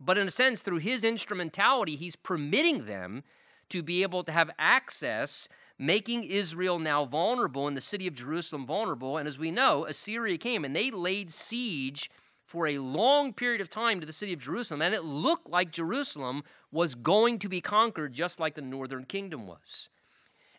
[0.00, 3.24] but in a sense, through his instrumentality, he's permitting them
[3.68, 5.48] to be able to have access,
[5.82, 9.16] making Israel now vulnerable and the city of Jerusalem vulnerable.
[9.16, 12.08] And as we know, Assyria came and they laid siege
[12.46, 15.72] for a long period of time to the city of Jerusalem, and it looked like
[15.72, 19.88] Jerusalem was going to be conquered just like the northern kingdom was.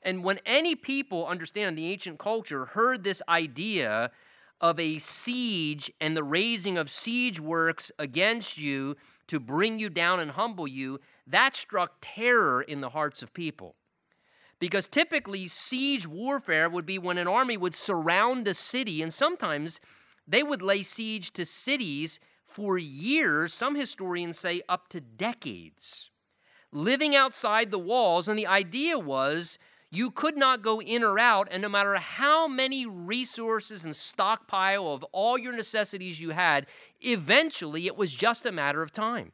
[0.01, 4.11] And when any people understand the ancient culture heard this idea
[4.59, 10.19] of a siege and the raising of siege works against you to bring you down
[10.19, 13.75] and humble you, that struck terror in the hearts of people.
[14.63, 19.81] Because typically, siege warfare would be when an army would surround a city, and sometimes
[20.25, 26.11] they would lay siege to cities for years, some historians say up to decades,
[26.71, 28.29] living outside the walls.
[28.29, 29.59] And the idea was
[29.91, 34.93] you could not go in or out, and no matter how many resources and stockpile
[34.93, 36.67] of all your necessities you had,
[37.01, 39.33] eventually it was just a matter of time.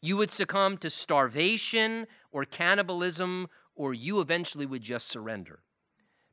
[0.00, 3.48] You would succumb to starvation or cannibalism,
[3.80, 5.60] or you eventually would just surrender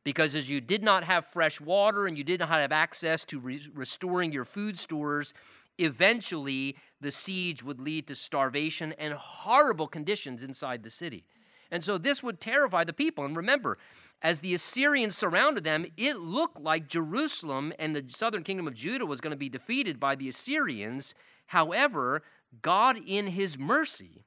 [0.04, 3.40] because as you did not have fresh water and you did not have access to
[3.40, 5.34] re- restoring your food stores,
[5.78, 11.24] eventually the siege would lead to starvation and horrible conditions inside the city.
[11.72, 13.24] And so this would terrify the people.
[13.24, 13.78] And remember,
[14.22, 19.06] as the Assyrians surrounded them, it looked like Jerusalem and the southern kingdom of Judah
[19.06, 21.16] was going to be defeated by the Assyrians.
[21.46, 22.24] However,
[22.62, 24.26] God, in his mercy,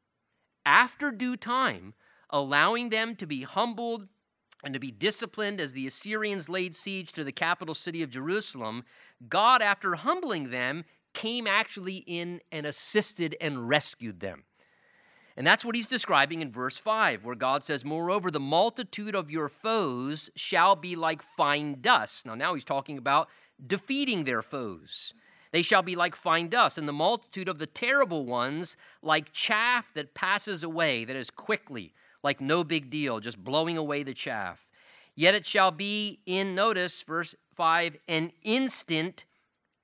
[0.64, 1.92] after due time,
[2.32, 4.06] allowing them to be humbled,
[4.62, 8.84] and to be disciplined as the Assyrians laid siege to the capital city of Jerusalem,
[9.28, 14.44] God, after humbling them, came actually in and assisted and rescued them.
[15.36, 19.30] And that's what he's describing in verse 5, where God says, Moreover, the multitude of
[19.30, 22.26] your foes shall be like fine dust.
[22.26, 23.28] Now, now he's talking about
[23.64, 25.14] defeating their foes.
[25.52, 29.90] They shall be like fine dust, and the multitude of the terrible ones like chaff
[29.94, 34.68] that passes away, that is quickly like no big deal, just blowing away the chaff.
[35.14, 39.24] Yet it shall be in, notice, verse 5, an instant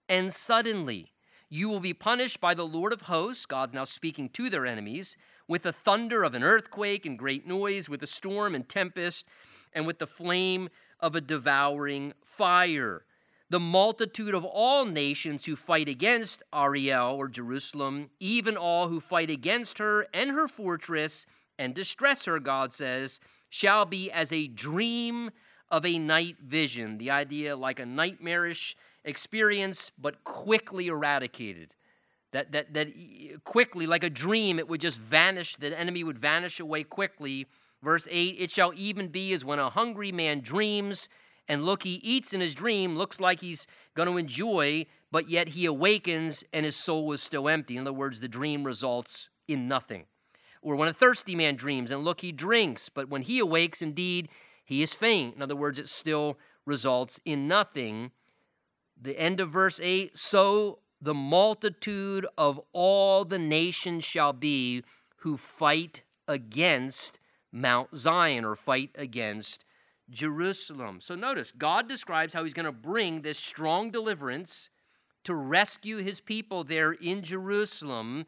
[0.09, 1.12] and suddenly.
[1.49, 5.16] You will be punished by the Lord of hosts, God's now speaking to their enemies,
[5.46, 9.27] with the thunder of an earthquake and great noise, with a storm and tempest,
[9.72, 10.68] and with the flame
[11.01, 13.05] of a devouring fire.
[13.49, 19.31] The multitude of all nations who fight against Ariel or Jerusalem, even all who fight
[19.31, 21.27] against her and her fortress,
[21.58, 25.30] and distress her, God says, shall be as a dream
[25.70, 26.98] of a night vision.
[26.98, 31.72] The idea like a nightmarish experience, but quickly eradicated.
[32.32, 32.92] That, that, that
[33.44, 37.46] quickly, like a dream, it would just vanish, the enemy would vanish away quickly.
[37.82, 41.08] Verse 8 It shall even be as when a hungry man dreams,
[41.48, 45.50] and look, he eats in his dream, looks like he's going to enjoy, but yet
[45.50, 47.76] he awakens and his soul is still empty.
[47.76, 50.04] In other words, the dream results in nothing.
[50.66, 54.29] Or when a thirsty man dreams, and look, he drinks, but when he awakes, indeed,
[54.64, 55.37] he is faint.
[55.37, 58.11] In other words, it still results in nothing.
[59.00, 64.83] The end of verse 8 so the multitude of all the nations shall be
[65.18, 67.20] who fight against
[67.52, 69.64] Mount Zion or fight against
[70.11, 71.00] Jerusalem.
[71.00, 74.68] So notice, God describes how he's going to bring this strong deliverance
[75.22, 78.26] to rescue his people there in Jerusalem.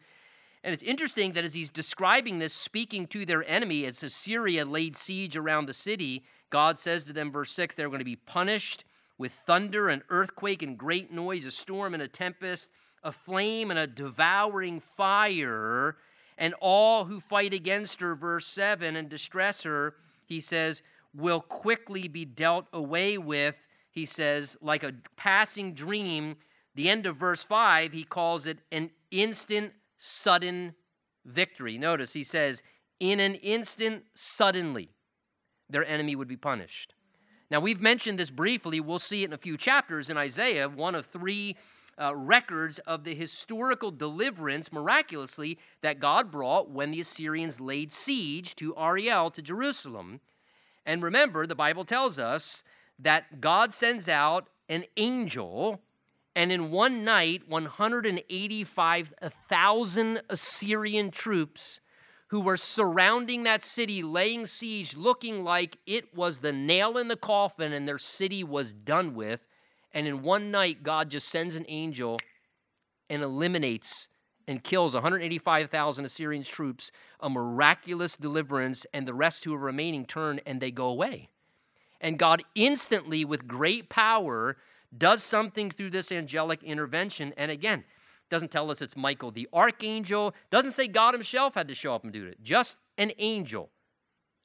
[0.68, 4.96] And it's interesting that as he's describing this, speaking to their enemy, as Assyria laid
[4.96, 8.84] siege around the city, God says to them, verse 6, they're going to be punished
[9.16, 12.68] with thunder and earthquake and great noise, a storm and a tempest,
[13.02, 15.96] a flame and a devouring fire.
[16.36, 19.94] And all who fight against her, verse 7, and distress her,
[20.26, 20.82] he says,
[21.14, 26.36] will quickly be dealt away with, he says, like a passing dream.
[26.74, 30.74] The end of verse 5, he calls it an instant sudden
[31.24, 31.76] victory.
[31.76, 32.62] Notice he says,
[32.98, 34.90] in an instant, suddenly,
[35.68, 36.94] their enemy would be punished.
[37.50, 38.80] Now, we've mentioned this briefly.
[38.80, 41.56] We'll see it in a few chapters in Isaiah, one of three
[42.00, 48.54] uh, records of the historical deliverance, miraculously, that God brought when the Assyrians laid siege
[48.56, 50.20] to Ariel, to Jerusalem.
[50.84, 52.62] And remember, the Bible tells us
[52.98, 55.80] that God sends out an angel
[56.38, 61.80] and in one night, 185,000 Assyrian troops
[62.28, 67.16] who were surrounding that city, laying siege, looking like it was the nail in the
[67.16, 69.48] coffin and their city was done with.
[69.90, 72.20] And in one night, God just sends an angel
[73.10, 74.06] and eliminates
[74.46, 80.38] and kills 185,000 Assyrian troops, a miraculous deliverance, and the rest who are remaining turn
[80.46, 81.30] and they go away.
[82.00, 84.56] And God instantly, with great power,
[84.96, 87.34] does something through this angelic intervention.
[87.36, 87.84] And again,
[88.30, 92.04] doesn't tell us it's Michael the archangel, doesn't say God himself had to show up
[92.04, 92.42] and do it.
[92.42, 93.70] Just an angel.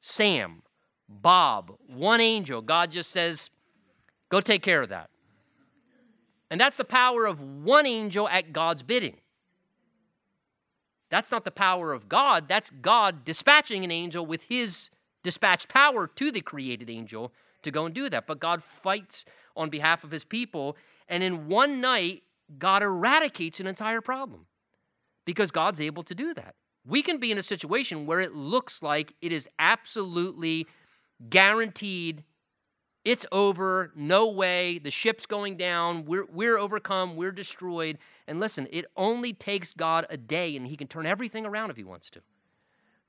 [0.01, 0.63] Sam,
[1.07, 2.61] Bob, one angel.
[2.61, 3.49] God just says,
[4.29, 5.09] go take care of that.
[6.49, 9.17] And that's the power of one angel at God's bidding.
[11.09, 12.47] That's not the power of God.
[12.47, 14.89] That's God dispatching an angel with his
[15.23, 18.27] dispatched power to the created angel to go and do that.
[18.27, 19.25] But God fights
[19.55, 20.77] on behalf of his people.
[21.07, 22.23] And in one night,
[22.57, 24.45] God eradicates an entire problem
[25.25, 26.55] because God's able to do that.
[26.85, 30.67] We can be in a situation where it looks like it is absolutely
[31.29, 32.23] guaranteed
[33.03, 37.97] it's over, no way, the ship's going down, we're, we're overcome, we're destroyed.
[38.27, 41.75] And listen, it only takes God a day and he can turn everything around if
[41.75, 42.21] he wants to.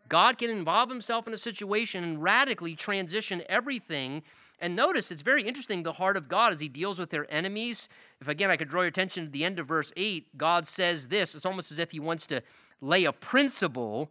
[0.09, 4.23] God can involve himself in a situation and radically transition everything.
[4.65, 7.87] And notice it's very interesting the heart of God as he deals with their enemies.
[8.19, 11.09] If again I could draw your attention to the end of verse 8, God says
[11.09, 12.41] this it's almost as if he wants to
[12.81, 14.11] lay a principle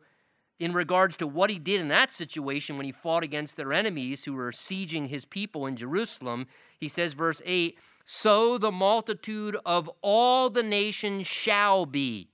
[0.59, 4.25] in regards to what he did in that situation when he fought against their enemies
[4.25, 6.45] who were sieging his people in Jerusalem.
[6.79, 7.75] He says, verse 8,
[8.05, 12.29] So the multitude of all the nations shall be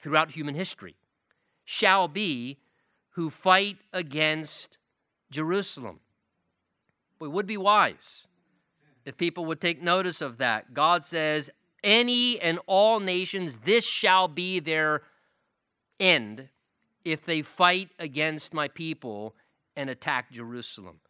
[0.00, 0.96] throughout human history,
[1.66, 2.56] shall be
[3.10, 4.78] who fight against
[5.30, 6.00] Jerusalem.
[7.20, 8.26] It would be wise
[9.04, 10.74] if people would take notice of that.
[10.74, 11.50] God says,
[11.82, 15.02] Any and all nations, this shall be their
[15.98, 16.48] end
[17.04, 19.34] if they fight against my people
[19.76, 21.00] and attack Jerusalem.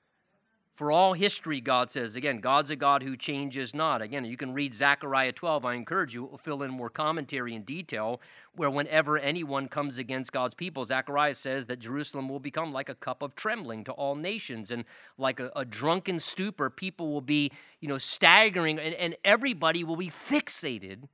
[0.77, 4.03] For all history, God says, again, God's a God who changes not.
[4.03, 5.65] Again, you can read Zechariah 12.
[5.65, 8.21] I encourage you, it will fill in more commentary and detail
[8.55, 12.95] where whenever anyone comes against God's people, Zechariah says that Jerusalem will become like a
[12.95, 14.85] cup of trembling to all nations and
[15.17, 16.69] like a, a drunken stupor.
[16.69, 17.51] People will be,
[17.81, 21.09] you know, staggering and, and everybody will be fixated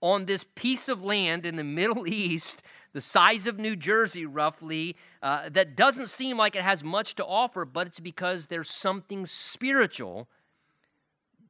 [0.00, 2.62] on this piece of land in the Middle East
[2.92, 7.24] the size of New Jersey, roughly, uh, that doesn't seem like it has much to
[7.24, 10.28] offer, but it's because there's something spiritual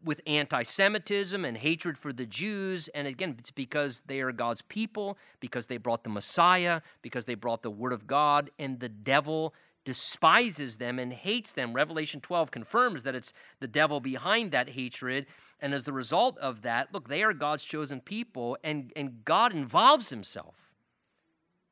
[0.02, 2.88] with anti Semitism and hatred for the Jews.
[2.88, 7.34] And again, it's because they are God's people, because they brought the Messiah, because they
[7.34, 11.72] brought the Word of God, and the devil despises them and hates them.
[11.72, 15.26] Revelation 12 confirms that it's the devil behind that hatred.
[15.58, 19.52] And as the result of that, look, they are God's chosen people, and, and God
[19.52, 20.69] involves himself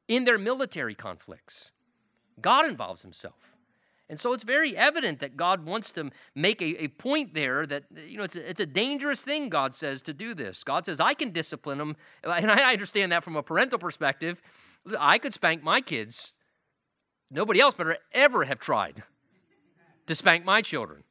[0.09, 1.71] in their military conflicts.
[2.41, 3.53] God involves himself.
[4.11, 7.85] And so it's very evident that God wants to make a, a point there that,
[8.07, 10.65] you know, it's a, it's a dangerous thing, God says, to do this.
[10.65, 11.97] God says, I can discipline them.
[12.25, 14.41] And I understand that from a parental perspective.
[14.99, 16.33] I could spank my kids.
[17.31, 19.03] Nobody else better ever have tried
[20.07, 21.05] to spank my children.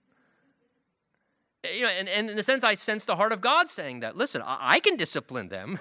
[1.63, 3.99] Eh, you know, and, and in a sense, I sense the heart of God saying
[3.99, 4.17] that.
[4.17, 5.79] Listen, I, I can discipline them,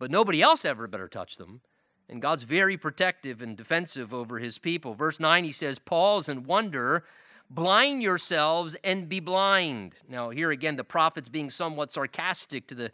[0.00, 1.60] but nobody else ever better touch them.
[2.08, 4.94] And God's very protective and defensive over his people.
[4.94, 7.04] Verse 9, he says, Pause and wonder,
[7.50, 9.94] blind yourselves and be blind.
[10.08, 12.90] Now, here again, the prophet's being somewhat sarcastic to the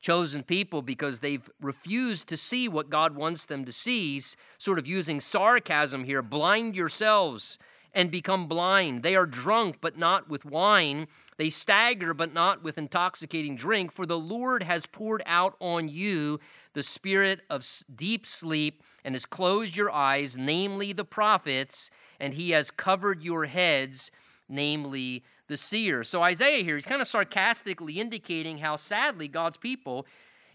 [0.00, 4.22] chosen people because they've refused to see what God wants them to see.
[4.58, 6.22] Sort of using sarcasm here.
[6.22, 7.58] Blind yourselves
[7.92, 9.02] and become blind.
[9.02, 11.08] They are drunk, but not with wine.
[11.40, 13.92] They stagger, but not with intoxicating drink.
[13.92, 16.38] For the Lord has poured out on you
[16.74, 17.66] the spirit of
[17.96, 21.88] deep sleep and has closed your eyes, namely the prophets,
[22.20, 24.10] and he has covered your heads,
[24.50, 26.10] namely the seers.
[26.10, 30.06] So Isaiah here, he's kind of sarcastically indicating how sadly God's people,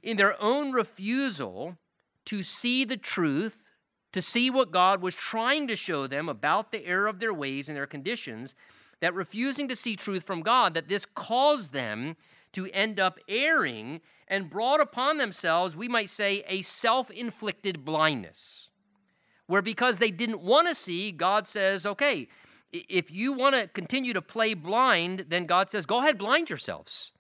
[0.04, 1.80] in their own refusal
[2.26, 3.72] to see the truth,
[4.14, 7.68] to see what God was trying to show them about the error of their ways
[7.68, 8.54] and their conditions,
[9.02, 12.16] that refusing to see truth from God, that this caused them
[12.54, 18.70] to end up erring and brought upon themselves, we might say, a self inflicted blindness.
[19.48, 22.28] Where because they didn't want to see, God says, okay,
[22.72, 27.12] if you want to continue to play blind, then God says, go ahead, blind yourselves.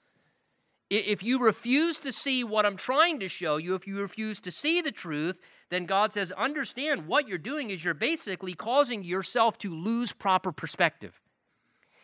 [0.89, 4.51] If you refuse to see what I'm trying to show you, if you refuse to
[4.51, 9.57] see the truth, then God says, understand what you're doing is you're basically causing yourself
[9.59, 11.21] to lose proper perspective.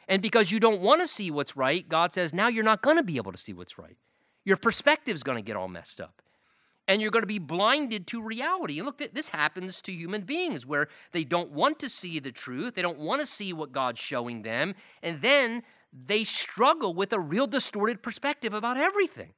[0.07, 2.97] And because you don't want to see what's right, God says, now you're not going
[2.97, 3.97] to be able to see what's right.
[4.43, 6.21] Your perspective's going to get all messed up.
[6.87, 8.79] And you're going to be blinded to reality.
[8.79, 12.73] And look, this happens to human beings where they don't want to see the truth,
[12.75, 17.19] they don't want to see what God's showing them, and then they struggle with a
[17.19, 19.33] real distorted perspective about everything.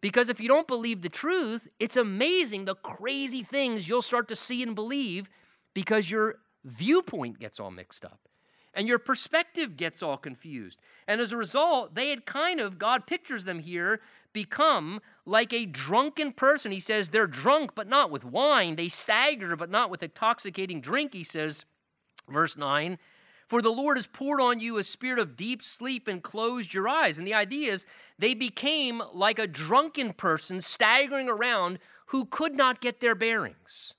[0.00, 4.36] Because if you don't believe the truth, it's amazing the crazy things you'll start to
[4.36, 5.30] see and believe
[5.72, 8.20] because your viewpoint gets all mixed up.
[8.74, 10.78] And your perspective gets all confused.
[11.06, 14.00] And as a result, they had kind of, God pictures them here,
[14.32, 16.72] become like a drunken person.
[16.72, 18.76] He says they're drunk, but not with wine.
[18.76, 21.64] They stagger, but not with intoxicating drink, he says,
[22.28, 22.98] verse 9.
[23.46, 26.88] For the Lord has poured on you a spirit of deep sleep and closed your
[26.88, 27.18] eyes.
[27.18, 27.86] And the idea is
[28.18, 33.94] they became like a drunken person staggering around who could not get their bearings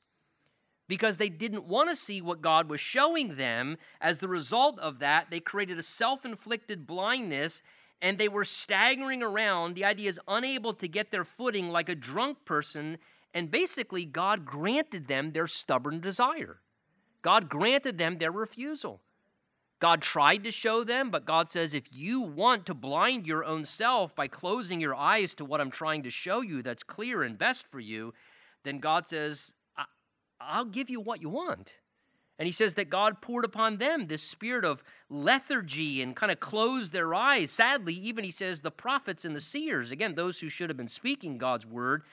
[0.88, 3.78] because they didn't want to see what God was showing them.
[4.00, 7.62] As the result of that, they created a self inflicted blindness
[8.02, 9.76] and they were staggering around.
[9.76, 12.98] The idea is unable to get their footing like a drunk person.
[13.34, 16.60] And basically, God granted them their stubborn desire.
[17.22, 19.02] God granted them their refusal.
[19.80, 23.66] God tried to show them, but God says, if you want to blind your own
[23.66, 27.38] self by closing your eyes to what I'm trying to show you that's clear and
[27.38, 28.14] best for you,
[28.64, 29.54] then God says,
[30.40, 31.74] I'll give you what you want.
[32.38, 36.40] And he says that God poured upon them this spirit of lethargy and kind of
[36.40, 37.50] closed their eyes.
[37.50, 40.90] Sadly, even he says the prophets and the seers, again, those who should have been
[40.90, 42.04] speaking God's word,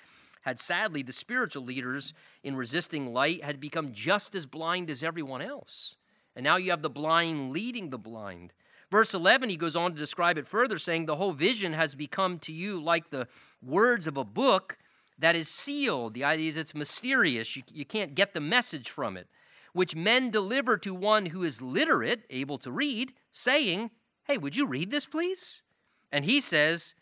[0.42, 5.42] had sadly, the spiritual leaders in resisting light had become just as blind as everyone
[5.42, 5.96] else.
[6.36, 8.52] And now you have the blind leading the blind.
[8.90, 12.38] Verse 11, he goes on to describe it further, saying, The whole vision has become
[12.40, 13.26] to you like the
[13.62, 14.76] words of a book
[15.22, 16.14] that is sealed.
[16.14, 17.56] The idea is it's mysterious.
[17.56, 19.28] You, you can't get the message from it,
[19.72, 23.90] which men deliver to one who is literate, able to read, saying,
[24.24, 25.62] Hey, would you read this, please?
[26.10, 26.94] And he says,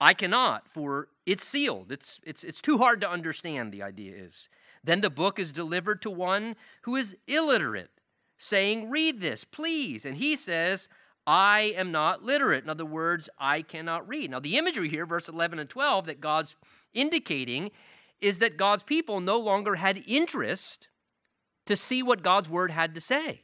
[0.00, 1.92] I cannot, for it's sealed.
[1.92, 4.48] It's, it's, it's too hard to understand, the idea is.
[4.82, 7.90] Then the book is delivered to one who is illiterate,
[8.38, 10.04] saying, Read this, please.
[10.04, 10.88] And he says,
[11.26, 12.64] I am not literate.
[12.64, 14.30] In other words, I cannot read.
[14.30, 16.54] Now, the imagery here, verse 11 and 12, that God's
[16.94, 17.70] indicating
[18.20, 20.88] is that God's people no longer had interest
[21.66, 23.42] to see what God's word had to say.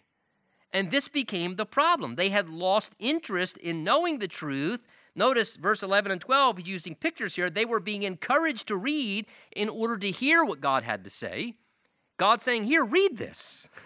[0.73, 2.15] And this became the problem.
[2.15, 4.87] They had lost interest in knowing the truth.
[5.15, 7.51] Notice verse 11 and 12, he's using pictures here.
[7.51, 11.57] They were being encouraged to read in order to hear what God had to say.
[12.17, 13.69] God saying, Here, read this.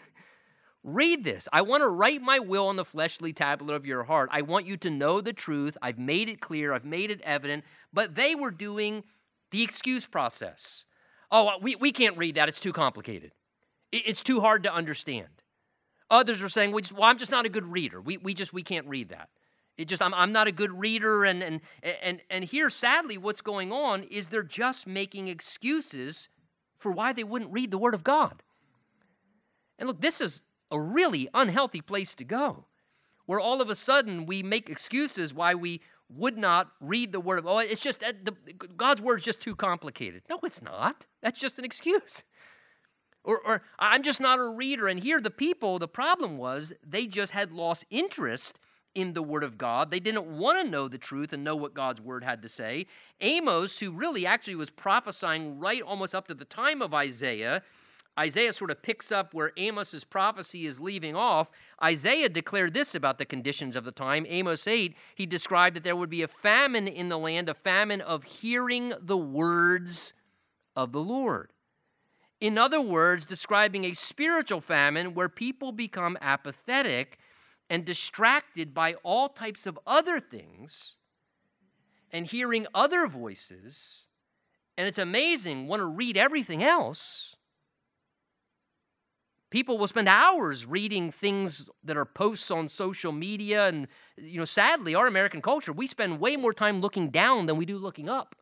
[0.87, 1.49] read this.
[1.53, 4.31] I want to write my will on the fleshly tablet of your heart.
[4.33, 5.77] I want you to know the truth.
[5.83, 7.65] I've made it clear, I've made it evident.
[7.93, 9.03] But they were doing
[9.51, 10.85] the excuse process.
[11.31, 13.33] Oh, uh, we, we can't read that, it's too complicated,
[13.93, 15.29] it's too hard to understand.
[16.09, 18.01] Others were saying, well, I'm just not a good reader.
[18.01, 19.29] We, we just we can't read that.
[19.77, 23.41] It just I'm, I'm not a good reader and, and and and here sadly what's
[23.41, 26.29] going on is they're just making excuses
[26.77, 28.43] for why they wouldn't read the word of God.
[29.79, 32.65] And look, this is a really unhealthy place to go.
[33.27, 37.39] Where all of a sudden we make excuses why we would not read the word
[37.39, 38.33] of oh it's just uh, the,
[38.77, 40.23] god's word is just too complicated.
[40.31, 41.07] No it's not.
[41.23, 42.23] That's just an excuse.
[43.25, 44.87] Or, or i'm just not a reader.
[44.87, 48.61] And here the people the problem was they just had lost interest
[48.95, 49.91] in the word of god.
[49.91, 52.87] They didn't want to know the truth and know what god's word had to say.
[53.21, 57.63] Amos who really actually was prophesying right almost up to the time of isaiah
[58.19, 61.51] Isaiah sort of picks up where Amos's prophecy is leaving off.
[61.83, 64.25] Isaiah declared this about the conditions of the time.
[64.29, 68.01] Amos 8, he described that there would be a famine in the land, a famine
[68.01, 70.15] of hearing the words
[70.75, 71.53] of the Lord.
[72.41, 77.19] In other words, describing a spiritual famine where people become apathetic
[77.69, 80.97] and distracted by all types of other things
[82.11, 84.07] and hearing other voices.
[84.79, 87.36] And it's amazing, want to read everything else
[89.57, 93.69] People will spend hours reading things that are posts on social media.
[93.69, 93.89] And,
[94.19, 97.65] you know, sadly, our American culture, we spend way more time looking down than we
[97.65, 98.37] do looking up.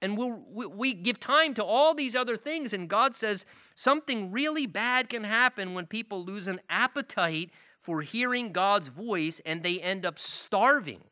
[0.00, 2.72] And we'll, we give time to all these other things.
[2.72, 3.44] And God says
[3.74, 9.62] something really bad can happen when people lose an appetite for hearing God's voice and
[9.62, 11.04] they end up starving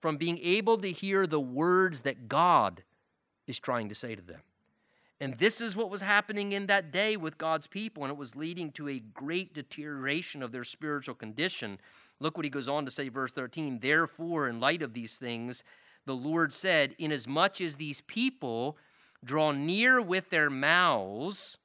[0.00, 2.84] from being able to hear the words that God
[3.48, 4.42] is trying to say to them.
[5.22, 8.34] And this is what was happening in that day with God's people, and it was
[8.34, 11.78] leading to a great deterioration of their spiritual condition.
[12.18, 13.78] Look what he goes on to say, verse 13.
[13.78, 15.62] Therefore, in light of these things,
[16.06, 18.76] the Lord said, Inasmuch as these people
[19.24, 21.56] draw near with their mouths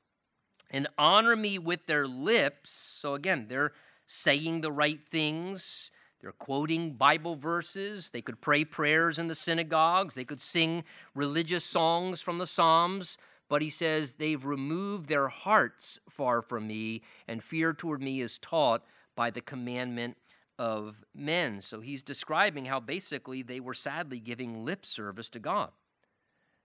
[0.70, 3.72] and honor me with their lips, so again, they're
[4.06, 5.90] saying the right things.
[6.22, 8.12] They're quoting Bible verses.
[8.12, 10.14] They could pray prayers in the synagogues.
[10.14, 10.84] They could sing
[11.16, 13.18] religious songs from the Psalms
[13.50, 18.38] but he says, They've removed their hearts far from me, and fear toward me is
[18.38, 18.84] taught
[19.16, 20.18] by the commandment
[20.60, 21.62] of men.
[21.62, 25.70] So he's describing how basically they were sadly giving lip service to God.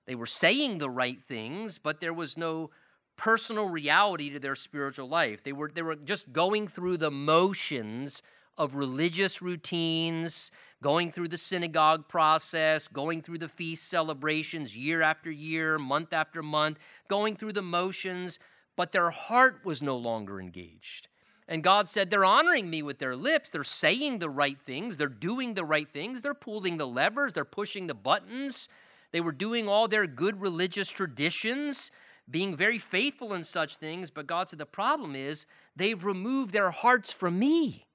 [0.06, 2.70] They were saying the right things, but there was no
[3.16, 5.44] personal reality to their spiritual life.
[5.44, 8.22] They were, they were just going through the motions
[8.58, 10.50] of religious routines,
[10.82, 16.42] going through the synagogue process, going through the feast celebrations year after year, month after
[16.42, 16.78] month,
[17.08, 18.38] going through the motions,
[18.76, 21.08] but their heart was no longer engaged.
[21.48, 23.50] And God said, They're honoring me with their lips.
[23.50, 24.96] They're saying the right things.
[24.96, 26.20] They're doing the right things.
[26.20, 27.32] They're pulling the levers.
[27.32, 28.68] They're pushing the buttons.
[29.10, 31.90] They were doing all their good religious traditions,
[32.30, 34.10] being very faithful in such things.
[34.10, 35.46] But God said, The problem is
[35.76, 37.86] they've removed their hearts from me.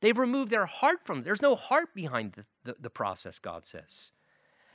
[0.00, 4.12] They've removed their heart from There's no heart behind the, the, the process, God says.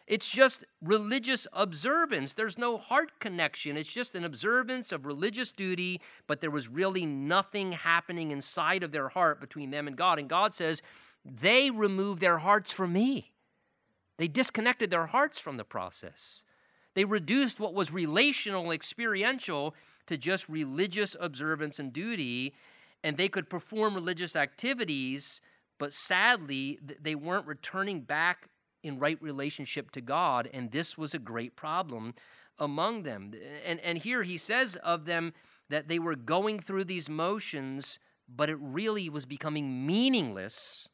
[0.08, 2.34] It's just religious observance.
[2.34, 3.78] There's no heart connection.
[3.78, 8.92] It's just an observance of religious duty, but there was really nothing happening inside of
[8.92, 10.20] their heart between them and God.
[10.20, 10.82] And God says,
[11.24, 13.32] they removed their hearts from me.
[14.18, 16.44] They disconnected their hearts from the process.
[16.94, 19.76] They reduced what was relational, experiential,
[20.08, 22.54] to just religious observance and duty,
[23.04, 25.41] and they could perform religious activities,
[25.80, 28.49] but sadly, they weren't returning back
[28.84, 32.14] in right relationship to God, and this was a great problem
[32.60, 33.34] among them.
[33.66, 35.34] And, and here he says of them
[35.70, 40.88] that they were going through these motions, but it really was becoming meaningless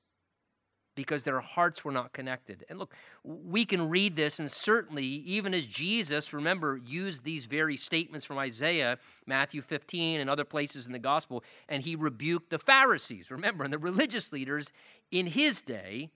[0.97, 2.65] because their hearts were not connected.
[2.67, 2.93] And look,
[3.23, 8.39] we can read this, and certainly, even as Jesus, remember, used these very statements from
[8.39, 13.63] Isaiah, Matthew 15, and other places in the gospel, and he rebuked the Pharisees, remember,
[13.63, 14.73] and the religious leaders
[15.11, 16.09] in his day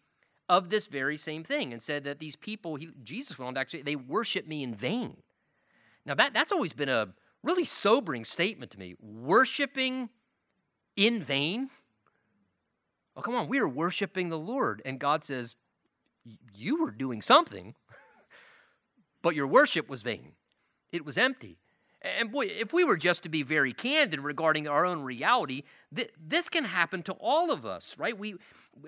[0.49, 3.59] of this very same thing and said that these people, he, Jesus went on to
[3.59, 5.17] actually, they worship me in vain.
[6.05, 7.09] Now, that, that's always been a
[7.43, 8.95] really sobering statement to me.
[8.99, 10.09] Worshiping
[10.95, 11.69] in vain?
[13.15, 14.81] Oh, come on, we are worshiping the Lord.
[14.85, 15.55] And God says,
[16.53, 17.75] You were doing something,
[19.21, 20.33] but your worship was vain,
[20.91, 21.57] it was empty.
[22.01, 25.63] And boy, if we were just to be very candid regarding our own reality,
[25.95, 28.17] th- this can happen to all of us, right?
[28.17, 28.37] We,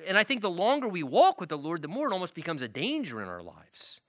[0.07, 2.63] and I think the longer we walk with the Lord, the more it almost becomes
[2.63, 4.01] a danger in our lives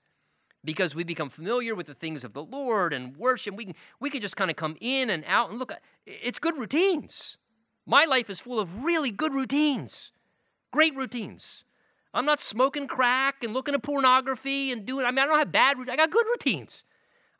[0.63, 3.55] because we become familiar with the things of the Lord and worship.
[3.55, 5.75] We can, we can just kind of come in and out and look, uh,
[6.07, 7.37] it's good routines.
[7.85, 10.11] My life is full of really good routines,
[10.71, 11.63] great routines.
[12.13, 15.51] I'm not smoking crack and looking at pornography and doing, I mean, I don't have
[15.51, 16.83] bad routines, I got good routines.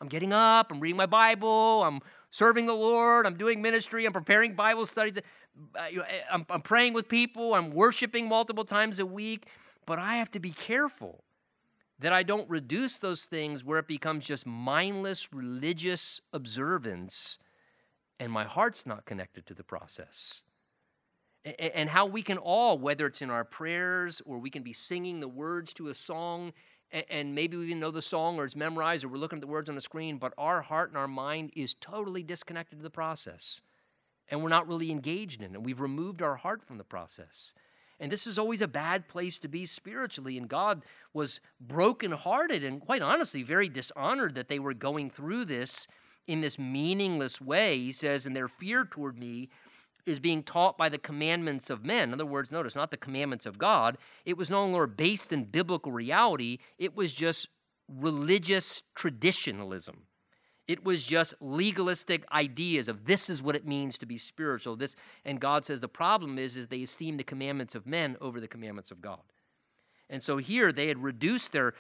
[0.02, 4.14] I'm getting up, I'm reading my Bible, I'm serving the Lord, I'm doing ministry, I'm
[4.14, 9.06] preparing Bible studies, uh, eh, I'm, I'm praying with people, I'm worshiping multiple times a
[9.06, 9.48] week.
[9.86, 11.24] But I have to be careful
[12.00, 17.40] that I don't reduce those things where it becomes just mindless religious observance
[18.20, 20.42] and my heart's not connected to the process.
[21.60, 25.20] And how we can all, whether it's in our prayers or we can be singing
[25.20, 26.54] the words to a song
[26.92, 29.48] and maybe we even know the song or it's memorized or we're looking at the
[29.48, 32.90] words on the screen, but our heart and our mind is totally disconnected to the
[32.90, 33.62] process.
[34.30, 35.62] And we're not really engaged in it.
[35.62, 37.54] We've removed our heart from the process.
[38.00, 40.38] And this is always a bad place to be spiritually.
[40.38, 45.88] And God was brokenhearted and, quite honestly, very dishonored that they were going through this
[46.28, 47.78] in this meaningless way.
[47.78, 49.50] He says, and their fear toward me
[50.06, 52.10] is being taught by the commandments of men.
[52.10, 53.98] In other words, notice, not the commandments of God.
[54.26, 57.48] It was no longer based in biblical reality, it was just
[57.88, 60.04] religious traditionalism.
[60.68, 64.76] It was just legalistic ideas of this is what it means to be spiritual.
[64.76, 68.40] This and God says the problem is is they esteem the commandments of men over
[68.40, 69.22] the commandments of God.
[70.10, 71.74] And so here they had reduced their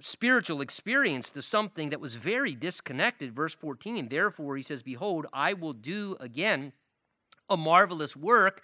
[0.00, 3.34] spiritual experience to something that was very disconnected.
[3.34, 6.72] Verse 14, therefore he says, Behold, I will do again
[7.48, 8.62] a marvelous work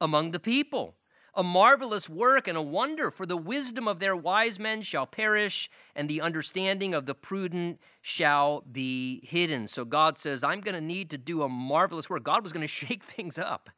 [0.00, 0.96] among the people.
[1.34, 5.70] A marvelous work and a wonder, for the wisdom of their wise men shall perish,
[5.94, 9.68] and the understanding of the prudent shall be hidden.
[9.68, 12.24] So God says, I'm going to need to do a marvelous work.
[12.24, 13.70] God was going to shake things up.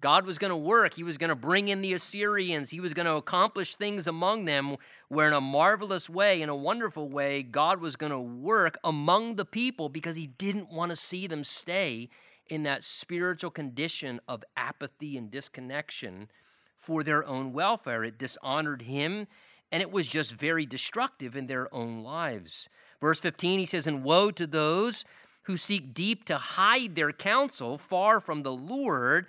[0.00, 0.94] God was going to work.
[0.94, 2.70] He was going to bring in the Assyrians.
[2.70, 4.76] He was going to accomplish things among them
[5.08, 9.36] where, in a marvelous way, in a wonderful way, God was going to work among
[9.36, 12.08] the people because He didn't want to see them stay
[12.48, 16.28] in that spiritual condition of apathy and disconnection
[16.76, 18.04] for their own welfare.
[18.04, 19.26] It dishonored him
[19.70, 22.68] and it was just very destructive in their own lives.
[23.00, 25.04] Verse 15, he says, And woe to those
[25.42, 29.26] who seek deep to hide their counsel far from the Lord,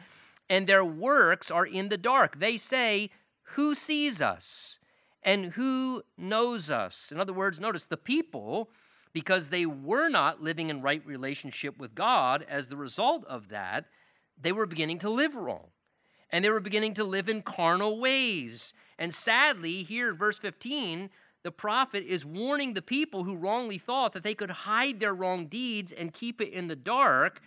[0.52, 2.40] and their works are in the dark.
[2.40, 3.10] They say,
[3.54, 4.80] Who sees us?
[5.24, 7.10] And who knows us?
[7.10, 8.70] In other words, notice the people
[9.14, 13.86] because they were not living in right relationship with God, as the result of that,
[14.40, 15.68] they were beginning to live wrong.
[16.30, 18.74] And they were beginning to live in carnal ways.
[19.00, 21.10] And sadly, here in verse 15,
[21.44, 25.48] the prophet is warning the people who wrongly thought that they could hide their wrong
[25.48, 27.42] deeds and keep it in the dark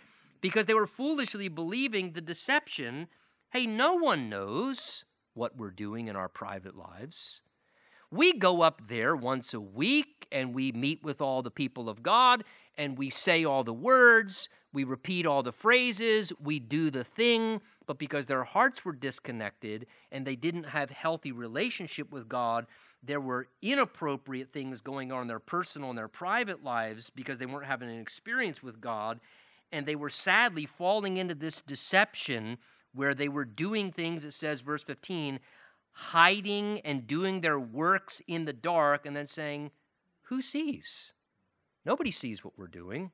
[0.45, 3.07] because they were foolishly believing the deception.
[3.49, 7.41] Hey, no one knows what we're doing in our private lives.
[8.11, 12.03] We go up there once a week and we meet with all the people of
[12.03, 12.43] God
[12.77, 17.59] and we say all the words, we repeat all the phrases, we do the thing,
[17.87, 22.67] but because their hearts were disconnected and they didn't have healthy relationship with God,
[23.01, 27.47] there were inappropriate things going on in their personal and their private lives because they
[27.47, 29.19] weren't having an experience with God
[29.75, 32.57] and they were sadly falling into this deception
[32.93, 35.39] where they were doing things it says verse 15
[35.91, 39.71] hiding and doing their works in the dark and then saying
[40.23, 41.13] who sees?
[41.85, 43.11] Nobody sees what we're doing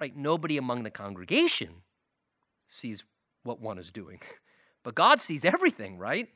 [0.00, 0.16] right?
[0.16, 1.82] Nobody among the congregation
[2.68, 3.04] sees
[3.42, 4.20] what one is doing
[4.84, 6.28] but god sees everything right?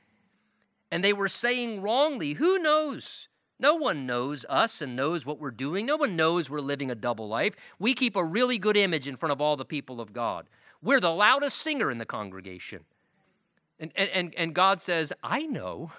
[0.91, 3.29] And they were saying wrongly, Who knows?
[3.61, 5.85] No one knows us and knows what we're doing.
[5.85, 7.55] No one knows we're living a double life.
[7.79, 10.47] We keep a really good image in front of all the people of God.
[10.83, 12.85] We're the loudest singer in the congregation.
[13.79, 15.93] And, and, and God says, I know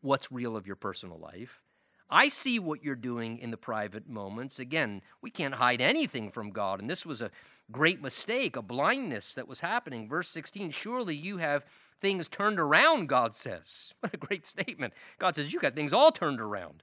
[0.00, 1.62] what's real of your personal life.
[2.10, 4.58] I see what you're doing in the private moments.
[4.58, 6.80] Again, we can't hide anything from God.
[6.80, 7.30] And this was a
[7.70, 10.08] great mistake, a blindness that was happening.
[10.08, 11.64] Verse 16 Surely you have
[12.00, 13.92] things turned around, God says.
[14.00, 14.92] What a great statement.
[15.18, 16.82] God says, You got things all turned around.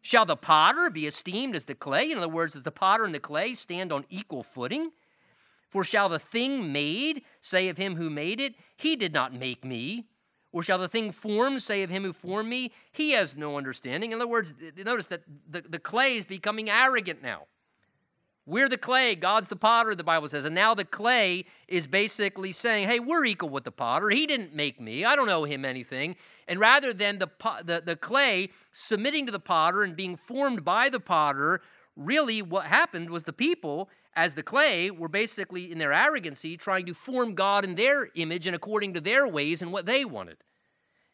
[0.00, 2.10] Shall the potter be esteemed as the clay?
[2.10, 4.92] In other words, does the potter and the clay stand on equal footing?
[5.68, 9.64] For shall the thing made say of him who made it, He did not make
[9.64, 10.06] me?
[10.50, 14.12] Or shall the thing formed say of him who formed me, He has no understanding?
[14.12, 17.46] In other words, notice that the, the clay is becoming arrogant now.
[18.48, 20.46] We're the clay, God's the potter, the Bible says.
[20.46, 24.08] And now the clay is basically saying, hey, we're equal with the potter.
[24.08, 26.16] He didn't make me, I don't owe him anything.
[26.48, 27.28] And rather than the,
[27.62, 31.60] the, the clay submitting to the potter and being formed by the potter,
[31.94, 36.86] really what happened was the people, as the clay, were basically in their arrogancy trying
[36.86, 40.38] to form God in their image and according to their ways and what they wanted.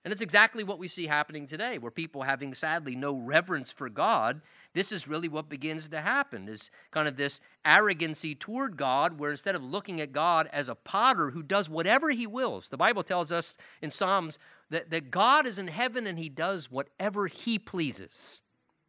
[0.05, 3.89] And it's exactly what we see happening today, where people having sadly no reverence for
[3.89, 4.43] God
[4.75, 9.31] this is really what begins to happen is kind of this arrogancy toward God, where
[9.31, 13.05] instead of looking at God as a potter who does whatever he wills, the Bible
[13.05, 14.37] tells us in Psalms
[14.71, 18.41] that, that God is in heaven and he does whatever he pleases.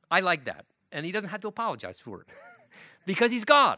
[0.09, 0.65] I like that.
[0.91, 2.27] And he doesn't have to apologize for it
[3.05, 3.77] because he's God.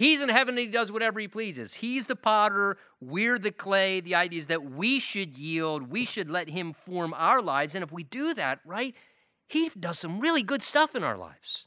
[0.00, 1.74] He's in heaven and he does whatever he pleases.
[1.74, 4.00] He's the potter, we're the clay.
[4.00, 7.74] The idea is that we should yield, we should let him form our lives.
[7.74, 8.94] And if we do that, right,
[9.46, 11.66] he does some really good stuff in our lives.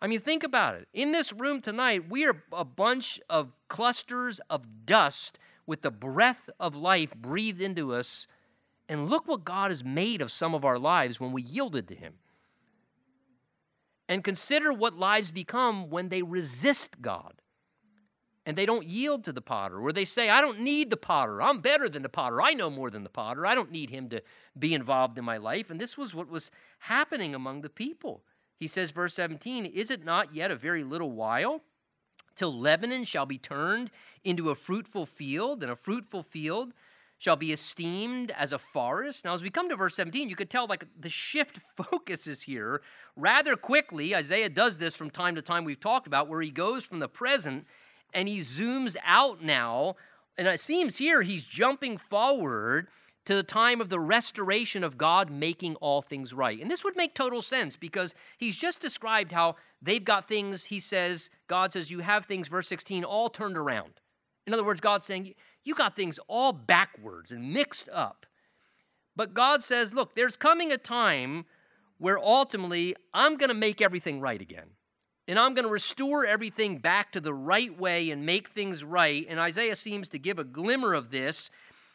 [0.00, 0.86] I mean, think about it.
[0.94, 6.48] In this room tonight, we are a bunch of clusters of dust with the breath
[6.60, 8.28] of life breathed into us.
[8.88, 11.96] And look what God has made of some of our lives when we yielded to
[11.96, 12.14] Him.
[14.08, 17.40] And consider what lives become when they resist God
[18.46, 21.40] and they don't yield to the potter, or they say, I don't need the potter.
[21.40, 22.42] I'm better than the potter.
[22.42, 23.46] I know more than the potter.
[23.46, 24.22] I don't need him to
[24.58, 25.70] be involved in my life.
[25.70, 26.50] And this was what was
[26.80, 28.22] happening among the people.
[28.60, 31.62] He says, verse 17, Is it not yet a very little while
[32.36, 33.90] till Lebanon shall be turned
[34.24, 36.72] into a fruitful field, and a fruitful field
[37.18, 39.24] shall be esteemed as a forest?
[39.24, 42.82] Now, as we come to verse 17, you could tell like the shift focuses here
[43.16, 44.14] rather quickly.
[44.14, 47.08] Isaiah does this from time to time, we've talked about, where he goes from the
[47.08, 47.66] present
[48.12, 49.96] and he zooms out now.
[50.36, 52.88] And it seems here he's jumping forward
[53.24, 56.60] to the time of the restoration of God making all things right.
[56.60, 60.80] And this would make total sense because he's just described how they've got things, he
[60.80, 63.92] says, God says, you have things, verse 16, all turned around.
[64.46, 65.34] In other words, God's saying,
[65.64, 68.26] you got things all backwards and mixed up.
[69.16, 71.46] But God says, look, there's coming a time
[71.98, 74.70] where ultimately I'm going to make everything right again
[75.26, 79.26] and I'm going to restore everything back to the right way and make things right.
[79.28, 81.48] And Isaiah seems to give a glimmer of this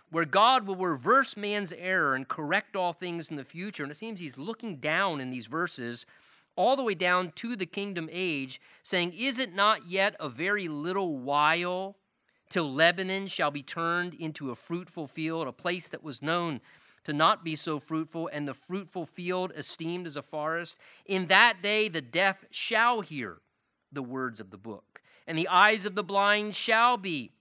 [0.09, 3.83] where God will reverse man's error and correct all things in the future.
[3.83, 6.07] And it seems he's looking down in these verses
[6.55, 10.67] all the way down to the kingdom age, saying, Is it not yet a very
[10.67, 11.95] little while
[12.49, 16.61] till Lebanon shall be turned into a fruitful field, a place that was known
[17.03, 20.77] to not be so fruitful, and the fruitful field esteemed as a forest.
[21.05, 23.37] In that day the deaf shall hear
[23.91, 27.31] the words of the book, and the eyes of the blind shall be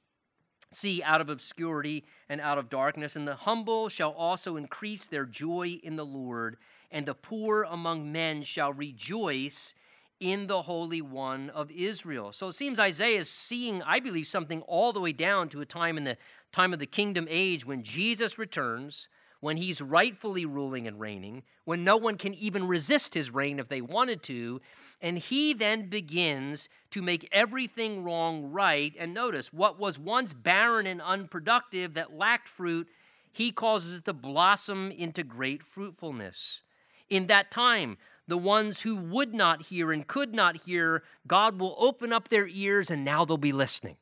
[0.70, 5.24] see out of obscurity and out of darkness, and the humble shall also increase their
[5.24, 6.56] joy in the Lord,
[6.90, 9.74] and the poor among men shall rejoice
[10.20, 12.32] in the Holy One of Israel.
[12.32, 15.66] So it seems Isaiah is seeing, I believe, something all the way down to a
[15.66, 16.16] time in the
[16.52, 19.08] time of the kingdom age when Jesus returns
[19.40, 23.68] when he's rightfully ruling and reigning, when no one can even resist his reign if
[23.68, 24.60] they wanted to,
[25.00, 28.94] and he then begins to make everything wrong right.
[28.98, 32.88] And notice what was once barren and unproductive that lacked fruit,
[33.32, 36.62] he causes it to blossom into great fruitfulness.
[37.08, 37.96] In that time,
[38.28, 42.46] the ones who would not hear and could not hear, God will open up their
[42.46, 43.96] ears and now they'll be listening.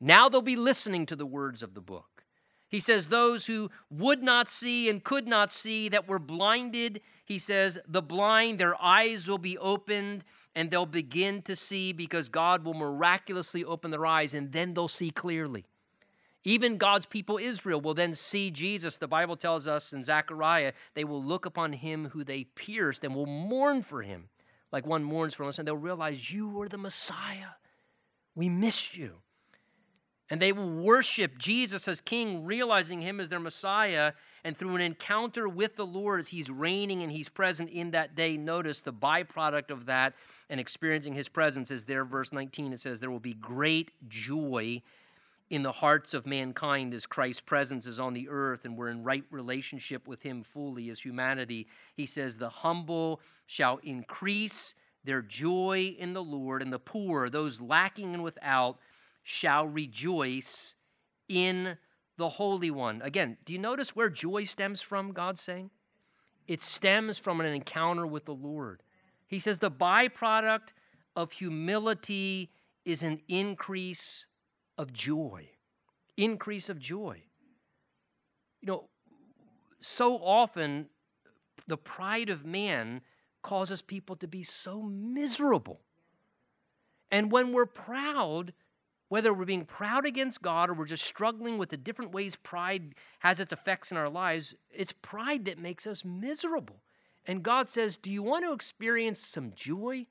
[0.00, 2.24] Now they'll be listening to the words of the book.
[2.68, 7.38] He says, Those who would not see and could not see, that were blinded, he
[7.38, 10.24] says, the blind, their eyes will be opened
[10.54, 14.88] and they'll begin to see because God will miraculously open their eyes and then they'll
[14.88, 15.64] see clearly.
[16.44, 18.96] Even God's people, Israel, will then see Jesus.
[18.96, 23.14] The Bible tells us in Zechariah, they will look upon him who they pierced and
[23.14, 24.28] will mourn for him
[24.72, 27.52] like one mourns for us, and they'll realize you are the Messiah.
[28.34, 29.18] We missed you.
[30.30, 34.12] And they will worship Jesus as King, realizing Him as their Messiah.
[34.44, 38.16] And through an encounter with the Lord as He's reigning and He's present in that
[38.16, 40.14] day, notice the byproduct of that
[40.48, 42.72] and experiencing His presence is there, verse 19.
[42.72, 44.80] It says, There will be great joy
[45.52, 49.04] in the hearts of mankind as Christ's presence is on the earth and we're in
[49.04, 51.68] right relationship with Him fully as humanity.
[51.94, 54.74] He says, The humble shall increase
[55.04, 58.78] their joy in the Lord, and the poor, those lacking and without,
[59.22, 60.74] shall rejoice
[61.28, 61.76] in
[62.16, 63.02] the Holy One.
[63.02, 65.68] Again, do you notice where joy stems from, God's saying?
[66.48, 68.82] It stems from an encounter with the Lord.
[69.26, 70.68] He says the byproduct
[71.14, 72.52] of humility
[72.86, 74.24] is an increase
[74.78, 75.50] of joy.
[76.16, 77.22] Increase of joy.
[78.60, 78.88] You know,
[79.80, 80.86] so often
[81.66, 83.00] the pride of man
[83.42, 85.80] causes people to be so miserable.
[87.10, 88.52] And when we're proud,
[89.08, 92.94] whether we're being proud against God or we're just struggling with the different ways pride
[93.18, 96.82] has its effects in our lives, it's pride that makes us miserable.
[97.26, 100.06] And God says, Do you want to experience some joy?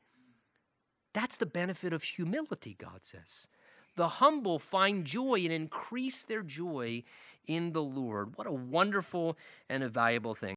[1.13, 3.47] That's the benefit of humility, God says.
[3.95, 7.03] The humble find joy and increase their joy
[7.47, 8.37] in the Lord.
[8.37, 9.37] What a wonderful
[9.69, 10.55] and a valuable thing.